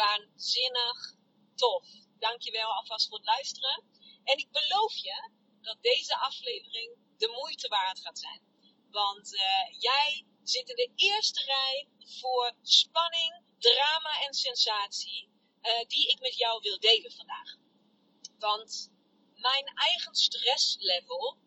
Waanzinnig 0.00 1.14
tof. 1.54 1.86
Dankjewel 2.18 2.72
alvast 2.74 3.08
voor 3.08 3.16
het 3.16 3.26
luisteren. 3.26 3.84
En 4.24 4.38
ik 4.38 4.50
beloof 4.50 4.94
je 4.96 5.30
dat 5.60 5.82
deze 5.82 6.16
aflevering 6.16 6.96
de 7.16 7.28
moeite 7.28 7.68
waard 7.68 8.00
gaat 8.00 8.18
zijn. 8.18 8.42
Want 8.90 9.34
uh, 9.34 9.80
jij 9.80 10.26
zit 10.42 10.68
in 10.68 10.76
de 10.76 10.92
eerste 10.94 11.44
rij 11.44 11.88
voor 12.20 12.54
spanning, 12.62 13.44
drama 13.58 14.22
en 14.26 14.34
sensatie 14.34 15.28
uh, 15.62 15.88
die 15.88 16.08
ik 16.08 16.20
met 16.20 16.36
jou 16.36 16.60
wil 16.62 16.78
delen 16.78 17.12
vandaag. 17.12 17.56
Want 18.38 18.90
mijn 19.34 19.66
eigen 19.66 20.14
stresslevel 20.14 21.38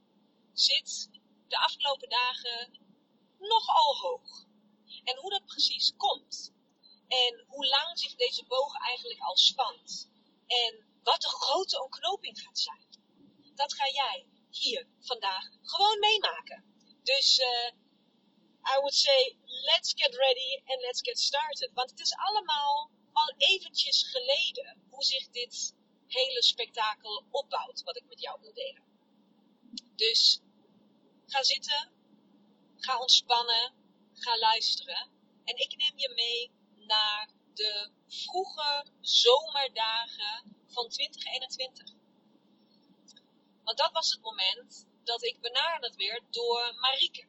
zit 0.54 1.10
de 1.48 1.58
afgelopen 1.58 2.10
dagen 2.10 2.80
nogal 3.38 3.96
hoog. 3.96 4.46
En 5.04 5.18
hoe 5.18 5.30
dat 5.30 5.46
precies 5.46 5.94
komt. 5.98 6.54
En 7.08 7.44
hoe 7.48 7.68
lang 7.68 8.00
zich 8.00 8.16
deze 8.16 8.46
boog 8.48 8.80
eigenlijk 8.80 9.20
al 9.20 9.38
spant. 9.38 10.10
En 10.48 10.86
wat 11.04 11.22
de 11.22 11.30
grote 11.30 11.84
ontknoping 11.84 12.40
gaat 12.40 12.60
zijn. 12.60 12.88
Dat 13.56 13.74
ga 13.74 13.90
jij 13.90 14.26
hier 14.50 14.88
vandaag 15.00 15.50
gewoon 15.62 16.00
meemaken. 16.00 16.64
Dus 17.04 17.40
uh, 17.40 17.72
I 18.66 18.80
would 18.80 18.94
say, 18.94 19.38
let's 19.46 19.94
get 19.94 20.16
ready 20.16 20.62
and 20.66 20.82
let's 20.82 21.02
get 21.02 21.20
started. 21.20 21.72
Want 21.74 21.90
het 21.90 22.00
is 22.00 22.16
allemaal 22.16 22.92
al 23.14 23.34
eventjes 23.38 24.04
geleden 24.04 24.88
hoe 24.90 25.04
zich 25.04 25.30
dit 25.30 25.76
hele 26.08 26.44
spektakel 26.44 27.26
opbouwt, 27.32 27.84
wat 27.84 27.98
ik 27.98 28.06
met 28.06 28.22
jou 28.22 28.42
wil 28.42 28.54
delen. 28.54 28.84
Dus 29.96 30.40
ga 31.26 31.44
zitten, 31.44 31.92
ga 32.76 33.00
ontspannen, 33.00 33.74
ga 34.14 34.38
luisteren. 34.38 35.12
En 35.44 35.58
ik 35.58 35.76
neem 35.76 35.98
je 35.98 36.10
mee 36.10 36.52
naar 36.86 37.30
de 37.54 37.92
vroege 38.08 38.86
zomerdagen 39.02 40.64
van 40.68 40.90
2021. 40.90 41.94
Want 43.64 43.78
dat 43.78 43.92
was 43.92 44.10
het 44.10 44.22
moment 44.22 44.88
dat 45.04 45.24
ik 45.24 45.42
benaderd 45.42 45.96
werd 45.96 46.34
door 46.34 46.74
Marieke. 46.80 47.28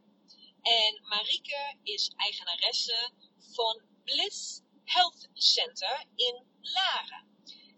En 0.63 1.01
Marieke 1.09 1.77
is 1.83 2.13
eigenaresse 2.17 3.13
van 3.53 3.83
Bliss 4.05 4.61
Health 4.85 5.29
Center 5.33 6.07
in 6.15 6.47
Laren. 6.61 7.33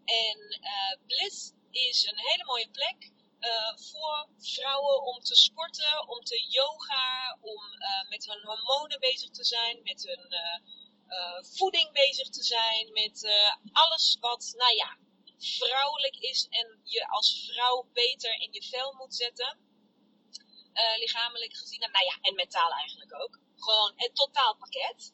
En 0.04 0.58
uh, 0.60 1.06
Bliss 1.06 1.52
is 1.70 2.04
een 2.04 2.18
hele 2.18 2.44
mooie 2.44 2.70
plek 2.70 3.10
uh, 3.40 3.76
voor 3.76 4.28
vrouwen 4.38 5.02
om 5.02 5.20
te 5.20 5.34
sporten, 5.34 6.08
om 6.08 6.24
te 6.24 6.46
yoga, 6.48 7.38
om 7.40 7.62
uh, 7.78 8.08
met 8.08 8.24
hun 8.26 8.44
hormonen 8.44 9.00
bezig 9.00 9.30
te 9.30 9.44
zijn, 9.44 9.82
met 9.82 10.02
hun 10.02 10.34
voeding 11.42 11.92
bezig 11.92 12.28
te 12.28 12.42
zijn, 12.42 12.92
met 12.92 13.30
alles 13.72 14.16
wat, 14.20 14.52
nou 14.56 14.74
ja, 14.74 14.96
vrouwelijk 15.38 16.16
is 16.16 16.46
en 16.50 16.80
je 16.82 17.08
als 17.08 17.50
vrouw 17.52 17.88
beter 17.92 18.40
in 18.40 18.52
je 18.52 18.62
vel 18.62 18.92
moet 18.92 19.14
zetten. 19.14 19.58
lichamelijk 20.98 21.56
gezien, 21.56 21.80
nou 21.80 22.04
ja, 22.04 22.18
en 22.20 22.34
mentaal 22.34 22.70
eigenlijk 22.72 23.14
ook. 23.14 23.38
Gewoon 23.56 23.92
het 23.96 24.14
totaalpakket. 24.14 25.12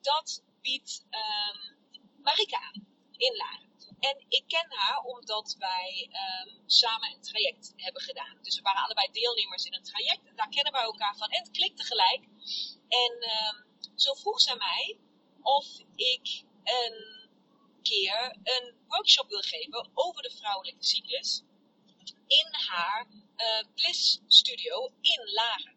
Dat 0.00 0.42
biedt 0.60 1.04
um, 1.10 1.76
Marika 2.22 2.60
aan 2.60 2.86
in 3.16 3.36
Laren. 3.36 3.66
En 4.00 4.24
ik 4.28 4.44
ken 4.46 4.66
haar 4.68 5.00
omdat 5.02 5.56
wij 5.58 6.10
um, 6.10 6.62
samen 6.66 7.12
een 7.12 7.22
traject 7.22 7.72
hebben 7.76 8.02
gedaan. 8.02 8.38
Dus 8.42 8.56
we 8.56 8.62
waren 8.62 8.82
allebei 8.82 9.08
deelnemers 9.12 9.64
in 9.64 9.74
een 9.74 9.82
traject. 9.82 10.26
En 10.26 10.36
daar 10.36 10.48
kennen 10.48 10.72
wij 10.72 10.82
elkaar 10.82 11.16
van. 11.16 11.28
En 11.28 11.42
het 11.42 11.50
klikte 11.50 11.84
gelijk. 11.84 12.22
En 12.88 13.12
um, 13.12 13.66
zo 13.96 14.14
vroeg 14.14 14.40
zij 14.40 14.56
mij 14.56 14.98
of 15.56 15.66
ik 15.94 16.44
een 16.64 17.28
keer 17.82 18.36
een 18.42 18.74
workshop 18.86 19.28
wil 19.28 19.40
geven 19.40 19.90
over 19.94 20.22
de 20.22 20.36
vrouwelijke 20.36 20.84
cyclus. 20.84 21.42
In 22.26 22.48
haar 22.68 23.06
uh, 23.36 23.72
Bliss 23.74 24.20
Studio 24.26 24.92
in 25.00 25.32
Laren. 25.32 25.76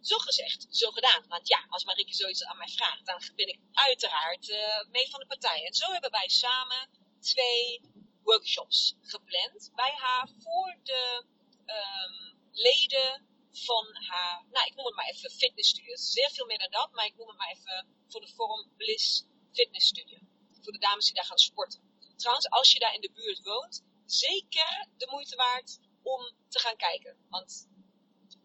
Zo 0.00 0.16
gezegd, 0.18 0.66
zo 0.70 0.90
gedaan. 0.90 1.24
Want 1.28 1.48
ja, 1.48 1.66
als 1.68 1.84
Marieke 1.84 2.14
zoiets 2.14 2.44
aan 2.44 2.56
mij 2.56 2.68
vraagt, 2.68 3.06
dan 3.06 3.20
ben 3.36 3.48
ik 3.48 3.58
uiteraard 3.72 4.48
uh, 4.48 4.90
mee 4.90 5.10
van 5.10 5.20
de 5.20 5.26
partij. 5.26 5.66
En 5.66 5.74
zo 5.74 5.92
hebben 5.92 6.10
wij 6.10 6.28
samen 6.28 6.88
twee 7.20 7.80
workshops 8.22 8.94
gepland 9.00 9.70
bij 9.74 9.94
haar 9.96 10.28
voor 10.38 10.78
de 10.82 11.24
um, 11.66 12.38
leden 12.52 13.27
van 13.64 13.86
haar, 14.08 14.44
nou 14.50 14.66
ik 14.66 14.74
noem 14.74 14.86
het 14.86 14.94
maar 14.94 15.08
even 15.08 15.30
fitnessstudio. 15.30 15.96
Zeer 15.96 16.30
veel 16.30 16.46
meer 16.46 16.58
dan 16.58 16.70
dat, 16.70 16.92
maar 16.92 17.04
ik 17.06 17.16
noem 17.16 17.28
het 17.28 17.36
maar 17.36 17.50
even 17.50 18.04
voor 18.08 18.20
de 18.20 18.32
vorm 18.34 18.70
Bliss 18.76 19.24
Fitness 19.52 19.86
Studio. 19.86 20.18
Voor 20.62 20.72
de 20.72 20.78
dames 20.78 21.04
die 21.04 21.14
daar 21.14 21.24
gaan 21.24 21.38
sporten. 21.38 21.80
Trouwens, 22.16 22.50
als 22.50 22.72
je 22.72 22.78
daar 22.78 22.94
in 22.94 23.00
de 23.00 23.12
buurt 23.12 23.42
woont, 23.42 23.84
zeker 24.06 24.88
de 24.96 25.06
moeite 25.10 25.36
waard 25.36 25.78
om 26.02 26.30
te 26.48 26.58
gaan 26.58 26.76
kijken. 26.76 27.26
Want 27.28 27.68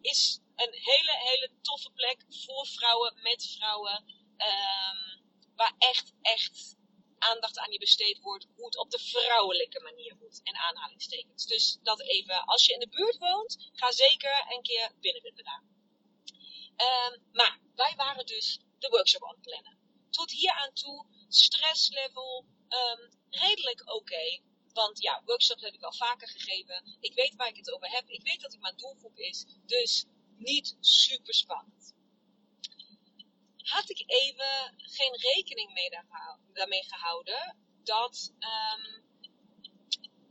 is 0.02 0.40
een 0.56 0.74
hele, 0.74 1.18
hele 1.18 1.52
toffe 1.62 1.92
plek 1.92 2.26
voor 2.30 2.68
vrouwen, 2.68 3.14
met 3.22 3.56
vrouwen. 3.58 4.06
Um, 4.38 5.24
waar 5.56 5.76
echt, 5.78 6.14
echt 6.22 6.76
aandacht 7.30 7.58
aan 7.58 7.72
je 7.72 7.80
besteed 7.80 8.20
wordt 8.20 8.48
hoe 8.56 8.66
het 8.66 8.78
op 8.78 8.92
de 8.92 9.00
vrouwelijke 9.00 9.80
manier 9.80 10.16
moet. 10.20 10.42
En 10.44 10.56
aanhalingstekens. 10.56 11.46
Dus 11.46 11.78
dat 11.84 12.02
even. 12.02 12.46
Als 12.46 12.66
je 12.66 12.74
in 12.74 12.80
de 12.80 12.90
buurt 12.90 13.18
woont, 13.18 13.70
ga 13.74 13.92
zeker 13.92 14.46
een 14.50 14.62
keer 14.62 14.92
binnenwippen 15.00 15.44
daar. 15.44 15.64
Um, 16.78 17.24
maar 17.32 17.60
wij 17.76 17.94
waren 17.96 18.26
dus 18.26 18.60
de 18.80 18.90
workshop 18.90 19.24
aan 19.24 19.34
het 19.34 19.42
plannen. 19.42 19.78
Tot 20.10 20.32
hier 20.32 20.52
aan 20.52 20.74
toe, 20.74 21.06
stresslevel 21.28 22.46
um, 22.70 23.12
redelijk 23.30 23.94
oké. 23.94 24.42
Want 24.74 25.02
ja, 25.02 25.22
workshops 25.26 25.62
heb 25.62 25.74
ik 25.74 25.84
al 25.84 25.94
vaker 25.94 26.28
gegeven. 26.28 26.98
Ik 27.00 27.14
weet 27.14 27.36
waar 27.36 27.48
ik 27.48 27.56
het 27.56 27.72
over 27.72 27.90
heb. 27.90 28.10
Ik 28.10 28.24
weet 28.24 28.42
dat 28.42 28.52
het 28.52 28.62
mijn 28.62 28.78
doelgroep 28.78 29.18
is. 29.18 29.46
Dus 29.66 30.06
niet 30.38 30.78
super 30.80 31.34
spannend. 31.34 31.93
Had 33.64 33.90
ik 33.90 34.04
even 34.06 34.76
geen 34.78 35.16
rekening 35.16 35.74
mee 35.74 35.90
daarmee 36.54 36.84
gehouden 36.84 37.58
dat 37.84 38.34
um, 38.40 39.04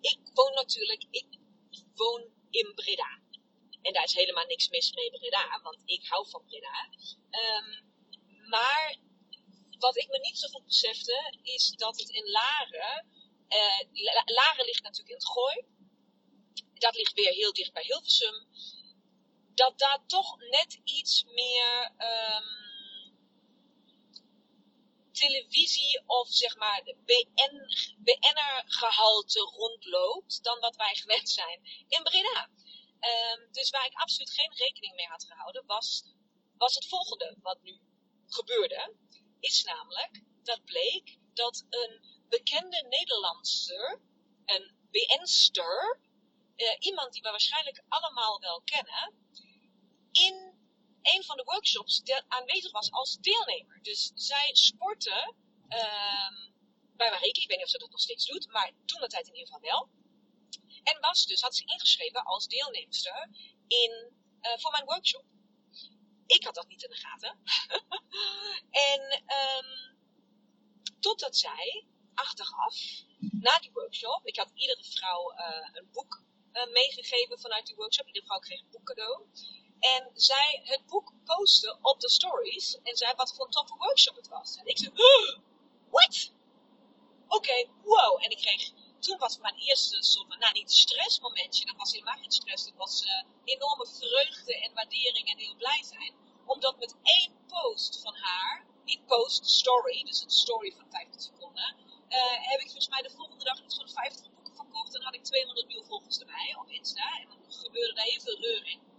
ik 0.01 0.19
woon 0.35 0.53
natuurlijk, 0.55 1.07
ik 1.11 1.27
woon 1.95 2.33
in 2.51 2.75
Breda. 2.75 3.21
En 3.83 3.93
daar 3.93 4.05
is 4.05 4.15
helemaal 4.15 4.47
niks 4.47 4.69
mis 4.69 4.93
mee 4.93 5.11
Breda, 5.11 5.61
want 5.63 5.83
ik 5.85 6.07
hou 6.09 6.29
van 6.29 6.45
Breda. 6.45 6.89
Um, 7.31 7.91
maar 8.49 8.97
wat 9.79 9.97
ik 9.97 10.09
me 10.09 10.19
niet 10.19 10.39
zo 10.39 10.49
goed 10.49 10.65
besefte, 10.65 11.39
is 11.43 11.71
dat 11.71 11.99
het 11.99 12.09
in 12.09 12.31
Laren, 12.31 13.07
uh, 13.49 13.81
Laren 14.25 14.65
ligt 14.65 14.83
natuurlijk 14.83 15.11
in 15.11 15.15
het 15.15 15.29
Gooi. 15.29 15.65
Dat 16.75 16.95
ligt 16.95 17.13
weer 17.13 17.33
heel 17.33 17.53
dicht 17.53 17.73
bij 17.73 17.83
Hilversum 17.83 18.47
dat 19.55 19.79
daar 19.79 20.07
toch 20.07 20.39
net 20.39 20.81
iets 20.85 21.25
meer 21.25 21.93
um, 21.99 22.62
televisie 25.13 26.03
of 26.07 26.29
zeg 26.29 26.57
maar 26.57 26.83
BN, 27.05 27.55
BN'er 27.99 28.65
gehalte 28.67 29.41
rondloopt 29.41 30.43
dan 30.43 30.61
wat 30.61 30.77
wij 30.77 30.95
gewend 30.95 31.31
zijn 31.31 31.61
in 31.89 32.03
Breda. 32.03 32.49
Um, 33.01 33.53
dus 33.53 33.71
waar 33.71 33.87
ik 33.87 33.95
absoluut 33.95 34.31
geen 34.31 34.53
rekening 34.55 34.95
mee 34.95 35.07
had 35.07 35.25
gehouden 35.25 35.67
was, 35.67 36.05
was 36.57 36.75
het 36.75 36.89
volgende 36.89 37.37
wat 37.41 37.63
nu 37.63 37.81
gebeurde. 38.27 38.95
Is 39.41 39.63
namelijk 39.65 40.23
dat 40.43 40.65
bleek 40.65 41.17
dat 41.35 41.65
een 41.69 42.25
bekende 42.29 42.87
Nederlandse, 42.89 44.01
een 44.45 44.77
BN'ster, 44.91 45.99
uh, 46.57 46.77
iemand 46.79 47.13
die 47.13 47.23
we 47.23 47.31
waarschijnlijk 47.31 47.83
allemaal 47.89 48.41
wel 48.41 48.63
kennen, 48.63 49.15
in 50.13 50.52
een 51.03 51.25
van 51.25 51.37
de 51.37 51.45
workshops 51.45 52.03
aanwezig 52.29 52.73
was 52.73 52.91
als 52.91 53.19
deelnemer. 53.21 53.79
Dus 53.83 54.13
zij 54.15 54.51
sportte 54.53 55.35
uh, 55.69 56.51
bij 56.97 57.11
Marike, 57.11 57.41
ik 57.41 57.49
weet 57.49 57.57
niet 57.57 57.67
of 57.67 57.71
ze 57.71 57.79
dat 57.79 57.91
nog 57.91 58.01
steeds 58.01 58.27
doet, 58.27 58.47
maar 58.49 58.73
toen 58.85 59.01
de 59.01 59.07
tijd 59.07 59.27
in 59.27 59.35
ieder 59.35 59.53
geval 59.53 59.71
wel. 59.71 59.89
En 60.83 61.01
was 61.01 61.27
dus, 61.27 61.41
had 61.41 61.57
zich 61.57 61.67
ingeschreven 61.67 62.25
als 62.25 62.47
deelnemster 62.47 63.29
in, 63.67 64.13
uh, 64.43 64.59
voor 64.59 64.71
mijn 64.71 64.85
workshop. 64.85 65.25
Ik 66.27 66.45
had 66.45 66.55
dat 66.55 66.69
niet 66.69 66.83
in 66.83 66.91
de 66.91 66.97
gaten. 66.97 67.39
en 68.93 69.01
um, 69.13 69.97
totdat 71.01 71.37
zij 71.37 71.87
achteraf, 72.15 72.77
na 73.19 73.59
die 73.59 73.73
workshop, 73.73 74.27
ik 74.27 74.37
had 74.37 74.51
iedere 74.55 74.85
vrouw 74.85 75.33
uh, 75.33 75.69
een 75.73 75.89
boek 75.93 76.23
uh, 76.53 76.73
meegegeven 76.73 77.41
vanuit 77.41 77.67
die 77.67 77.77
workshop. 77.77 78.07
Iedere 78.07 78.27
vrouw 78.27 78.39
kreeg 78.39 78.61
een 78.61 78.71
boek 78.71 78.85
cadeau. 78.85 79.27
En 79.83 80.11
zij 80.15 80.61
het 80.65 80.87
boek 80.87 81.13
postte 81.25 81.79
op 81.81 82.01
de 82.01 82.11
stories. 82.11 82.79
En 82.83 82.97
zei 82.97 83.13
wat 83.17 83.35
voor 83.35 83.45
een 83.45 83.51
toffe 83.51 83.75
workshop 83.79 84.17
het 84.17 84.29
was. 84.29 84.57
En 84.57 84.67
ik 84.67 84.79
zei, 84.79 84.93
what? 85.91 86.33
Oké, 87.29 87.69
wow. 87.83 88.25
En 88.25 88.31
ik 88.31 88.37
kreeg, 88.37 88.71
toen 88.99 89.19
was 89.19 89.39
mijn 89.39 89.55
eerste 89.55 90.03
soort 90.03 90.29
van, 90.29 90.39
nou 90.39 90.53
niet 90.53 90.73
stressmomentje. 90.73 91.65
Dat 91.65 91.77
was 91.77 91.93
helemaal 91.93 92.17
geen 92.21 92.31
stress. 92.31 92.65
Dat 92.65 92.75
was 92.77 93.05
uh, 93.05 93.23
enorme 93.45 93.87
vreugde 93.87 94.61
en 94.61 94.75
waardering 94.75 95.29
en 95.29 95.39
heel 95.39 95.57
blij 95.57 95.83
zijn. 95.83 96.15
Omdat 96.47 96.79
met 96.79 96.95
één 97.03 97.33
post 97.47 98.01
van 98.03 98.15
haar, 98.15 98.67
niet 98.85 99.07
post, 99.07 99.51
story, 99.51 100.03
dus 100.05 100.23
een 100.23 100.31
story 100.31 100.73
van 100.77 100.91
50 100.91 101.23
seconden. 101.23 101.77
Uh, 102.09 102.19
heb 102.51 102.61
ik 102.61 102.67
volgens 102.67 102.89
mij 102.89 103.03
de 103.03 103.11
volgende 103.11 103.45
dag 103.45 103.63
iets 103.63 103.77
van 103.77 103.89
50 103.89 104.31
boeken 104.35 104.55
verkocht. 104.55 104.95
En 104.95 105.03
had 105.03 105.15
ik 105.15 105.25
200 105.25 105.67
nieuwe 105.67 105.85
volgers 105.85 106.19
erbij 106.19 106.57
op 106.61 106.71
Insta. 106.71 107.19
En 107.21 107.29
dan 107.29 107.53
gebeurde 107.53 107.95
daar 107.95 108.05
heel 108.05 108.21
veel 108.21 108.41
reuring. 108.41 108.92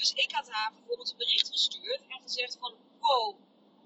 Dus 0.00 0.12
ik 0.12 0.32
had 0.32 0.50
haar 0.50 0.72
bijvoorbeeld 0.72 1.10
een 1.10 1.16
bericht 1.16 1.50
gestuurd 1.50 2.00
en 2.08 2.20
gezegd 2.22 2.56
van, 2.60 2.74
wow, 3.00 3.38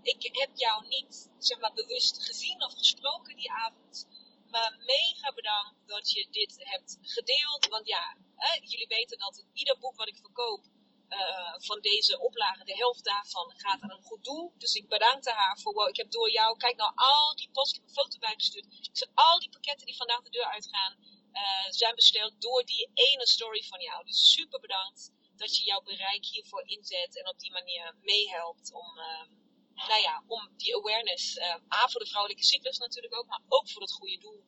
ik 0.02 0.22
heb 0.32 0.50
jou 0.54 0.86
niet 0.86 1.30
zeg 1.38 1.58
maar, 1.58 1.72
bewust 1.72 2.24
gezien 2.24 2.64
of 2.64 2.72
gesproken 2.72 3.36
die 3.36 3.50
avond. 3.50 4.08
Maar 4.50 4.76
mega 4.78 5.32
bedankt 5.32 5.74
dat 5.86 6.10
je 6.10 6.26
dit 6.30 6.54
hebt 6.58 6.98
gedeeld. 7.02 7.66
Want 7.68 7.86
ja, 7.86 8.16
hè, 8.36 8.60
jullie 8.62 8.86
weten 8.86 9.18
dat 9.18 9.44
ieder 9.52 9.78
boek 9.78 9.96
wat 9.96 10.08
ik 10.08 10.16
verkoop 10.16 10.64
uh, 11.08 11.54
van 11.56 11.80
deze 11.80 12.20
oplage, 12.20 12.64
de 12.64 12.76
helft 12.76 13.04
daarvan 13.04 13.52
gaat 13.56 13.80
aan 13.80 13.90
een 13.90 14.02
goed 14.02 14.24
doel. 14.24 14.52
Dus 14.58 14.74
ik 14.74 14.88
bedankte 14.88 15.30
haar 15.30 15.58
voor, 15.58 15.74
wow, 15.74 15.88
ik 15.88 15.96
heb 15.96 16.10
door 16.10 16.30
jou, 16.30 16.56
kijk 16.56 16.76
nou 16.76 16.92
al 16.94 17.36
die 17.36 17.50
post, 17.52 17.74
ik 17.74 17.80
heb 17.80 17.88
een 17.88 17.94
foto 17.94 18.18
bijgestuurd. 18.18 18.64
Ik 18.64 18.96
zeg, 18.96 19.08
al 19.14 19.38
die 19.38 19.50
pakketten 19.50 19.86
die 19.86 19.96
vandaag 19.96 20.22
de 20.22 20.30
deur 20.30 20.50
uitgaan, 20.50 20.96
uh, 21.32 21.70
zijn 21.70 21.94
besteld 21.94 22.40
door 22.40 22.64
die 22.64 22.90
ene 22.94 23.26
story 23.26 23.62
van 23.62 23.80
jou. 23.80 24.04
Dus 24.04 24.32
super 24.32 24.60
bedankt 24.60 25.12
dat 25.36 25.56
je 25.56 25.64
jouw 25.64 25.80
bereik 25.82 26.24
hiervoor 26.24 26.62
inzet 26.66 27.18
en 27.18 27.28
op 27.28 27.38
die 27.38 27.52
manier 27.52 27.94
meehelpt 28.00 28.72
om, 28.72 28.98
uh, 28.98 29.86
nou 29.88 30.00
ja, 30.00 30.24
om 30.26 30.52
die 30.56 30.76
awareness, 30.76 31.36
uh, 31.36 31.54
A 31.72 31.88
voor 31.88 32.00
de 32.00 32.06
vrouwelijke 32.06 32.44
cyclus 32.44 32.78
natuurlijk 32.78 33.14
ook, 33.14 33.26
maar 33.26 33.42
ook 33.48 33.70
voor 33.70 33.82
het 33.82 33.92
goede 33.92 34.18
doel 34.18 34.44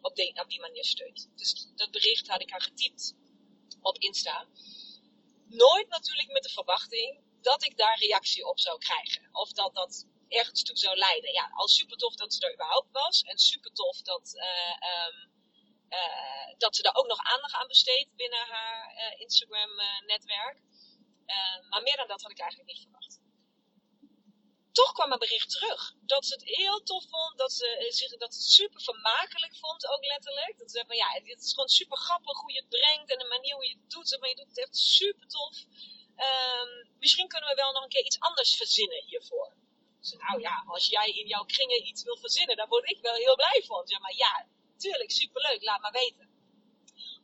op, 0.00 0.14
de, 0.14 0.40
op 0.42 0.48
die 0.48 0.60
manier 0.60 0.84
steunt. 0.84 1.30
Dus 1.36 1.68
dat 1.74 1.90
bericht 1.90 2.28
had 2.28 2.40
ik 2.40 2.50
haar 2.50 2.62
getypt 2.62 3.14
op 3.80 3.98
Insta. 3.98 4.48
Nooit 5.48 5.88
natuurlijk 5.88 6.32
met 6.32 6.42
de 6.42 6.48
verwachting 6.48 7.22
dat 7.40 7.64
ik 7.64 7.76
daar 7.76 7.98
reactie 7.98 8.46
op 8.46 8.58
zou 8.58 8.78
krijgen. 8.78 9.28
Of 9.32 9.52
dat 9.52 9.74
dat 9.74 10.06
ergens 10.28 10.62
toe 10.62 10.76
zou 10.76 10.96
leiden. 10.96 11.32
Ja, 11.32 11.50
al 11.54 11.68
super 11.68 11.96
tof 11.96 12.14
dat 12.14 12.34
ze 12.34 12.46
er 12.46 12.52
überhaupt 12.52 12.88
was. 12.92 13.22
En 13.22 13.38
super 13.38 13.72
tof 13.72 14.02
dat, 14.02 14.34
uh, 14.34 15.29
uh, 15.90 16.58
dat 16.58 16.76
ze 16.76 16.82
daar 16.82 16.94
ook 16.94 17.06
nog 17.06 17.18
aandacht 17.18 17.54
aan 17.54 17.66
besteedt 17.66 18.16
binnen 18.16 18.46
haar 18.46 18.94
uh, 18.94 19.20
Instagram-netwerk. 19.20 20.58
Uh, 21.26 21.68
maar 21.68 21.82
meer 21.82 21.96
dan 21.96 22.08
dat 22.08 22.22
had 22.22 22.30
ik 22.30 22.38
eigenlijk 22.38 22.70
niet 22.72 22.82
verwacht. 22.82 23.18
Toch 24.72 24.92
kwam 24.92 25.12
een 25.12 25.18
bericht 25.18 25.50
terug 25.50 25.94
dat 26.00 26.26
ze 26.26 26.34
het 26.34 26.44
heel 26.44 26.82
tof 26.82 27.04
vond, 27.08 27.38
dat 27.38 27.52
ze, 27.52 27.86
zich, 27.88 28.10
dat 28.10 28.34
het 28.34 28.42
super 28.42 28.82
vermakelijk 28.82 29.56
vond, 29.56 29.88
ook 29.88 30.04
letterlijk. 30.04 30.58
Dat 30.58 30.70
ze 30.70 30.84
van 30.86 30.96
ja, 30.96 31.08
het 31.12 31.42
is 31.42 31.52
gewoon 31.54 31.68
super 31.68 31.98
grappig 31.98 32.40
hoe 32.40 32.52
je 32.52 32.60
het 32.60 32.68
brengt 32.68 33.10
en 33.10 33.18
de 33.18 33.24
manier 33.24 33.54
hoe 33.54 33.68
je 33.68 33.76
het 33.80 33.90
doet, 33.90 34.16
maar 34.20 34.28
je 34.28 34.34
doet 34.34 34.48
het 34.48 34.58
echt 34.58 34.76
super 34.76 35.28
tof. 35.28 35.56
Um, 36.16 36.90
misschien 36.98 37.28
kunnen 37.28 37.48
we 37.48 37.54
wel 37.54 37.72
nog 37.72 37.82
een 37.82 37.88
keer 37.88 38.04
iets 38.04 38.20
anders 38.20 38.56
verzinnen 38.56 39.04
hiervoor. 39.04 39.52
Dus 40.00 40.12
nou 40.12 40.40
ja, 40.40 40.64
als 40.66 40.86
jij 40.86 41.08
in 41.08 41.26
jouw 41.26 41.44
kringen 41.44 41.86
iets 41.86 42.02
wil 42.02 42.16
verzinnen, 42.16 42.56
dan 42.56 42.68
word 42.68 42.90
ik 42.90 43.00
wel 43.00 43.14
heel 43.14 43.34
blij 43.34 43.62
van. 43.66 43.86
Zeg 43.86 44.00
maar 44.00 44.16
ja, 44.16 44.46
tuurlijk, 44.80 45.10
superleuk, 45.10 45.62
laat 45.62 45.80
maar 45.80 45.92
weten. 45.92 46.28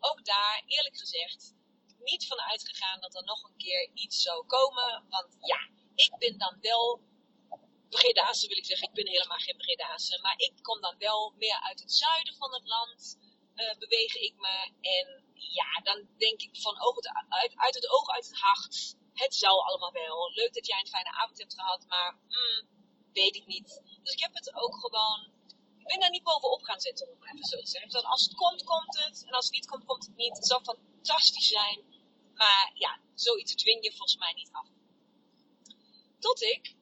Ook 0.00 0.24
daar, 0.24 0.62
eerlijk 0.66 0.98
gezegd, 0.98 1.54
niet 1.98 2.26
van 2.26 2.40
uitgegaan 2.40 3.00
dat 3.00 3.14
er 3.14 3.24
nog 3.24 3.42
een 3.42 3.56
keer 3.56 3.90
iets 3.94 4.22
zou 4.22 4.46
komen. 4.46 5.04
Want 5.08 5.36
ja, 5.40 5.60
ik 5.94 6.12
ben 6.18 6.38
dan 6.38 6.56
wel 6.60 7.00
Bredaanse 7.88 8.48
wil 8.48 8.56
ik 8.56 8.64
zeggen. 8.64 8.88
Ik 8.88 8.94
ben 8.94 9.08
helemaal 9.08 9.38
geen 9.38 9.56
Bredaanse. 9.56 10.20
Maar 10.22 10.34
ik 10.36 10.52
kom 10.62 10.80
dan 10.80 10.96
wel 10.98 11.32
meer 11.36 11.60
uit 11.60 11.80
het 11.80 11.92
zuiden 11.92 12.34
van 12.34 12.52
het 12.52 12.66
land. 12.66 13.18
Uh, 13.54 13.78
beweeg 13.78 14.14
ik 14.14 14.34
me. 14.36 14.56
En 14.80 15.24
ja, 15.34 15.80
dan 15.82 16.08
denk 16.18 16.40
ik 16.40 16.60
van 16.60 16.80
oog 16.80 16.96
uit 17.54 17.74
het 17.74 17.90
oog, 17.90 18.08
uit 18.08 18.26
het 18.26 18.38
hart. 18.38 18.96
Het 19.12 19.34
zou 19.34 19.54
allemaal 19.66 19.92
wel. 19.92 20.30
Leuk 20.34 20.54
dat 20.54 20.66
jij 20.66 20.80
een 20.80 20.94
fijne 20.96 21.10
avond 21.10 21.38
hebt 21.38 21.54
gehad. 21.54 21.84
Maar 21.86 22.18
mm, 22.28 22.68
weet 23.12 23.34
ik 23.34 23.46
niet. 23.46 23.82
Dus 24.02 24.12
ik 24.12 24.20
heb 24.20 24.34
het 24.34 24.54
ook 24.54 24.74
gewoon 24.74 25.35
ik 25.86 25.92
ben 25.92 26.00
daar 26.00 26.10
niet 26.10 26.22
bovenop 26.22 26.62
gaan 26.62 26.80
zitten, 26.80 27.08
om 27.08 27.24
even 27.24 27.44
zo 27.44 27.58
te 27.58 27.66
zeggen. 27.66 27.90
Dus 27.90 28.02
als 28.02 28.22
het 28.22 28.34
komt, 28.34 28.64
komt 28.64 29.04
het. 29.04 29.24
En 29.26 29.32
als 29.32 29.44
het 29.44 29.54
niet 29.54 29.66
komt, 29.66 29.84
komt 29.84 30.06
het 30.06 30.16
niet. 30.16 30.36
Het 30.36 30.46
zou 30.46 30.62
fantastisch 30.62 31.48
zijn. 31.48 31.84
Maar 32.34 32.70
ja, 32.74 33.00
zoiets 33.14 33.54
dwing 33.54 33.84
je 33.84 33.90
volgens 33.90 34.16
mij 34.16 34.32
niet 34.32 34.48
af. 34.52 34.68
Tot 36.18 36.42
ik 36.42 36.74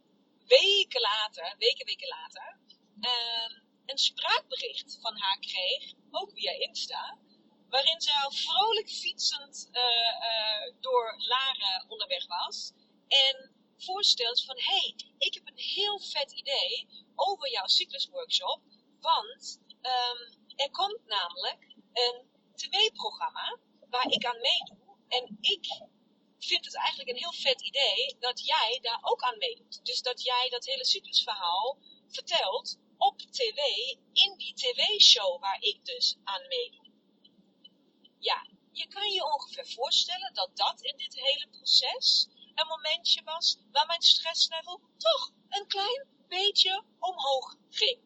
weken 0.46 1.00
later, 1.00 1.54
weken, 1.58 1.86
weken 1.86 2.08
later, 2.08 2.58
uh, 3.00 3.58
een 3.86 3.98
spraakbericht 3.98 4.98
van 5.00 5.18
haar 5.18 5.38
kreeg, 5.38 5.92
ook 6.10 6.30
via 6.34 6.52
Insta, 6.52 7.18
waarin 7.68 8.00
ze 8.00 8.30
vrolijk 8.30 8.90
fietsend 8.90 9.68
uh, 9.72 9.82
uh, 9.82 10.74
door 10.80 11.14
Laren 11.18 11.84
onderweg 11.88 12.26
was. 12.26 12.72
En 13.08 13.52
voorstelt 13.76 14.44
van, 14.44 14.58
hey, 14.58 14.94
ik 15.18 15.34
heb 15.34 15.46
een 15.46 15.58
heel 15.58 16.00
vet 16.00 16.32
idee 16.32 16.88
over 17.14 17.50
jouw 17.50 17.66
cyclusworkshop. 17.66 18.60
Want 19.10 19.60
um, 19.96 20.18
er 20.56 20.70
komt 20.70 21.06
namelijk 21.06 21.74
een 21.92 22.30
tv-programma 22.54 23.58
waar 23.90 24.06
ik 24.08 24.24
aan 24.26 24.40
meedoe. 24.40 24.96
En 25.08 25.36
ik 25.40 25.66
vind 26.38 26.64
het 26.64 26.76
eigenlijk 26.76 27.08
een 27.08 27.22
heel 27.24 27.32
vet 27.32 27.62
idee 27.62 28.16
dat 28.18 28.46
jij 28.46 28.78
daar 28.82 28.98
ook 29.02 29.22
aan 29.22 29.38
meedoet. 29.38 29.84
Dus 29.84 30.02
dat 30.02 30.22
jij 30.22 30.48
dat 30.50 30.64
hele 30.64 30.84
cyclusverhaal 30.84 31.78
vertelt 32.08 32.78
op 32.96 33.18
tv, 33.20 33.58
in 34.12 34.36
die 34.36 34.54
tv-show 34.54 35.40
waar 35.40 35.60
ik 35.60 35.84
dus 35.84 36.16
aan 36.24 36.48
meedoe. 36.48 36.92
Ja, 38.18 38.46
je 38.72 38.88
kan 38.88 39.10
je 39.10 39.24
ongeveer 39.24 39.66
voorstellen 39.66 40.34
dat 40.34 40.56
dat 40.56 40.80
in 40.80 40.96
dit 40.96 41.14
hele 41.14 41.48
proces 41.50 42.28
een 42.54 42.66
momentje 42.66 43.22
was 43.24 43.58
waar 43.72 43.86
mijn 43.86 44.02
stresslevel 44.02 44.80
toch 44.96 45.32
een 45.48 45.66
klein 45.66 46.08
beetje 46.28 46.84
omhoog 46.98 47.56
ging. 47.70 48.03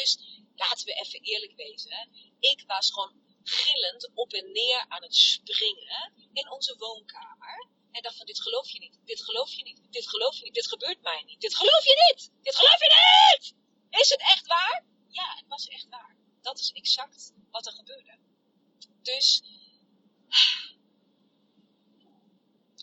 Dus 0.00 0.18
laten 0.54 0.86
we 0.86 0.92
even 0.92 1.20
eerlijk 1.20 1.56
wezen. 1.56 2.08
Ik 2.40 2.62
was 2.66 2.90
gewoon 2.90 3.24
gillend 3.42 4.10
op 4.14 4.32
en 4.32 4.52
neer 4.52 4.84
aan 4.88 5.02
het 5.02 5.14
springen 5.14 6.12
in 6.32 6.50
onze 6.50 6.76
woonkamer. 6.78 7.68
En 7.90 8.02
dacht 8.02 8.16
van, 8.16 8.26
dit 8.26 8.40
geloof 8.40 8.70
je 8.70 8.78
niet, 8.78 8.98
dit 9.04 9.22
geloof 9.22 9.52
je 9.52 9.62
niet, 9.62 9.80
dit 9.90 10.08
geloof 10.08 10.36
je 10.36 10.44
niet, 10.44 10.54
dit 10.54 10.68
gebeurt 10.68 11.02
mij 11.02 11.22
niet, 11.26 11.40
dit 11.40 11.54
geloof 11.54 11.84
je 11.84 12.12
niet, 12.12 12.30
dit 12.42 12.56
geloof 12.56 12.78
je 12.78 12.92
niet! 13.32 13.54
Is 14.00 14.08
het 14.08 14.20
echt 14.20 14.46
waar? 14.46 14.84
Ja, 15.08 15.34
het 15.36 15.48
was 15.48 15.68
echt 15.68 15.88
waar. 15.88 16.16
Dat 16.42 16.58
is 16.58 16.72
exact 16.72 17.32
wat 17.50 17.66
er 17.66 17.72
gebeurde. 17.72 18.18
Dus, 19.02 19.42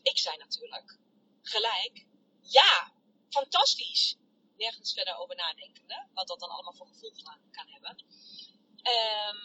ik 0.02 0.18
zei 0.18 0.38
natuurlijk 0.38 0.98
gelijk, 1.42 2.06
ja, 2.42 2.94
fantastisch. 3.30 4.18
Nergens 4.64 4.94
verder 4.94 5.16
over 5.18 5.36
nadenkende, 5.36 6.08
wat 6.14 6.28
dat 6.28 6.40
dan 6.40 6.50
allemaal 6.50 6.74
voor 6.74 6.88
gevolgen 6.88 7.24
kan 7.52 7.68
hebben. 7.68 7.96
Um, 8.96 9.40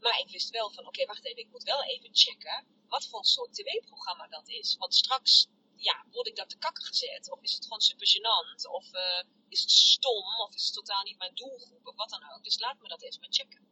maar 0.00 0.18
ik 0.18 0.28
wist 0.30 0.50
wel 0.50 0.70
van, 0.70 0.86
oké, 0.86 1.06
wacht 1.06 1.24
even, 1.24 1.42
ik 1.42 1.50
moet 1.50 1.62
wel 1.62 1.82
even 1.84 2.10
checken 2.12 2.66
wat 2.88 3.08
voor 3.08 3.24
soort 3.24 3.54
tv-programma 3.54 4.26
dat 4.26 4.48
is. 4.48 4.76
Want 4.76 4.94
straks, 4.94 5.46
ja, 5.76 6.04
word 6.10 6.26
ik 6.26 6.36
dat 6.36 6.48
te 6.48 6.58
kakken 6.58 6.84
gezet? 6.84 7.30
Of 7.30 7.42
is 7.42 7.54
het 7.54 7.62
gewoon 7.62 7.80
super 7.80 8.06
gênant? 8.06 8.70
Of 8.70 8.94
uh, 8.94 9.22
is 9.48 9.60
het 9.60 9.70
stom? 9.70 10.40
Of 10.46 10.54
is 10.54 10.64
het 10.64 10.74
totaal 10.74 11.02
niet 11.02 11.18
mijn 11.18 11.34
doelgroep? 11.34 11.86
Of 11.86 11.96
wat 11.96 12.10
dan 12.10 12.30
ook. 12.32 12.44
Dus 12.44 12.58
laat 12.58 12.80
me 12.80 12.88
dat 12.88 13.02
even 13.02 13.20
maar 13.20 13.32
checken. 13.32 13.66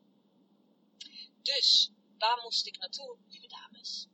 Dus, 1.43 1.91
waar 2.19 2.41
moest 2.43 2.67
ik 2.67 2.79
naartoe, 2.79 3.19
lieve 3.29 3.47
dames? 3.47 4.07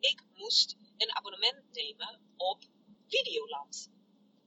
Ik 0.00 0.24
moest 0.34 0.76
een 0.96 1.16
abonnement 1.16 1.72
nemen 1.72 2.34
op 2.36 2.64
Videoland. 3.08 3.90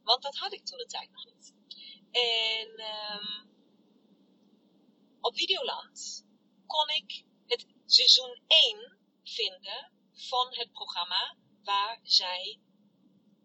Want 0.06 0.22
dat 0.22 0.36
had 0.36 0.54
ik 0.54 0.66
toen 0.66 0.78
de 0.78 0.86
tijd 0.86 1.12
nog 1.12 1.26
niet. 1.26 1.54
En... 2.12 2.70
Um, 2.70 3.54
op 5.26 5.36
Videoland 5.36 6.26
kon 6.66 6.90
ik 6.90 7.24
het 7.48 7.66
seizoen 7.86 8.42
1 8.48 8.98
vinden 9.24 9.92
van 10.14 10.48
het 10.50 10.72
programma 10.72 11.38
waar 11.64 12.00
zij 12.04 12.60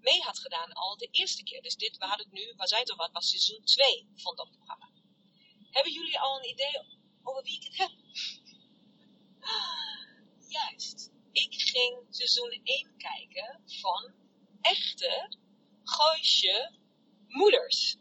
mee 0.00 0.20
had 0.20 0.38
gedaan 0.38 0.72
al 0.72 0.96
de 0.96 1.08
eerste 1.10 1.42
keer. 1.42 1.62
Dus 1.62 1.76
dit, 1.76 1.96
we 1.96 2.04
hadden 2.04 2.26
het 2.26 2.34
nu, 2.34 2.54
waar 2.56 2.68
zij 2.68 2.84
toch 2.84 2.96
wat, 2.96 3.12
was 3.12 3.28
seizoen 3.28 3.64
2 3.64 4.08
van 4.14 4.36
dat 4.36 4.50
programma. 4.50 4.90
Hebben 5.70 5.92
jullie 5.92 6.20
al 6.20 6.38
een 6.38 6.48
idee 6.48 6.78
over 7.22 7.42
wie 7.42 7.56
ik 7.56 7.64
het 7.64 7.76
heb? 7.76 7.90
Juist. 10.58 11.10
Ik 11.32 11.54
ging 11.54 12.06
seizoen 12.10 12.60
1 12.64 12.96
kijken 12.96 13.62
van 13.66 14.14
echte 14.60 15.38
Gooisje 16.00 16.78
moeders. 17.26 17.97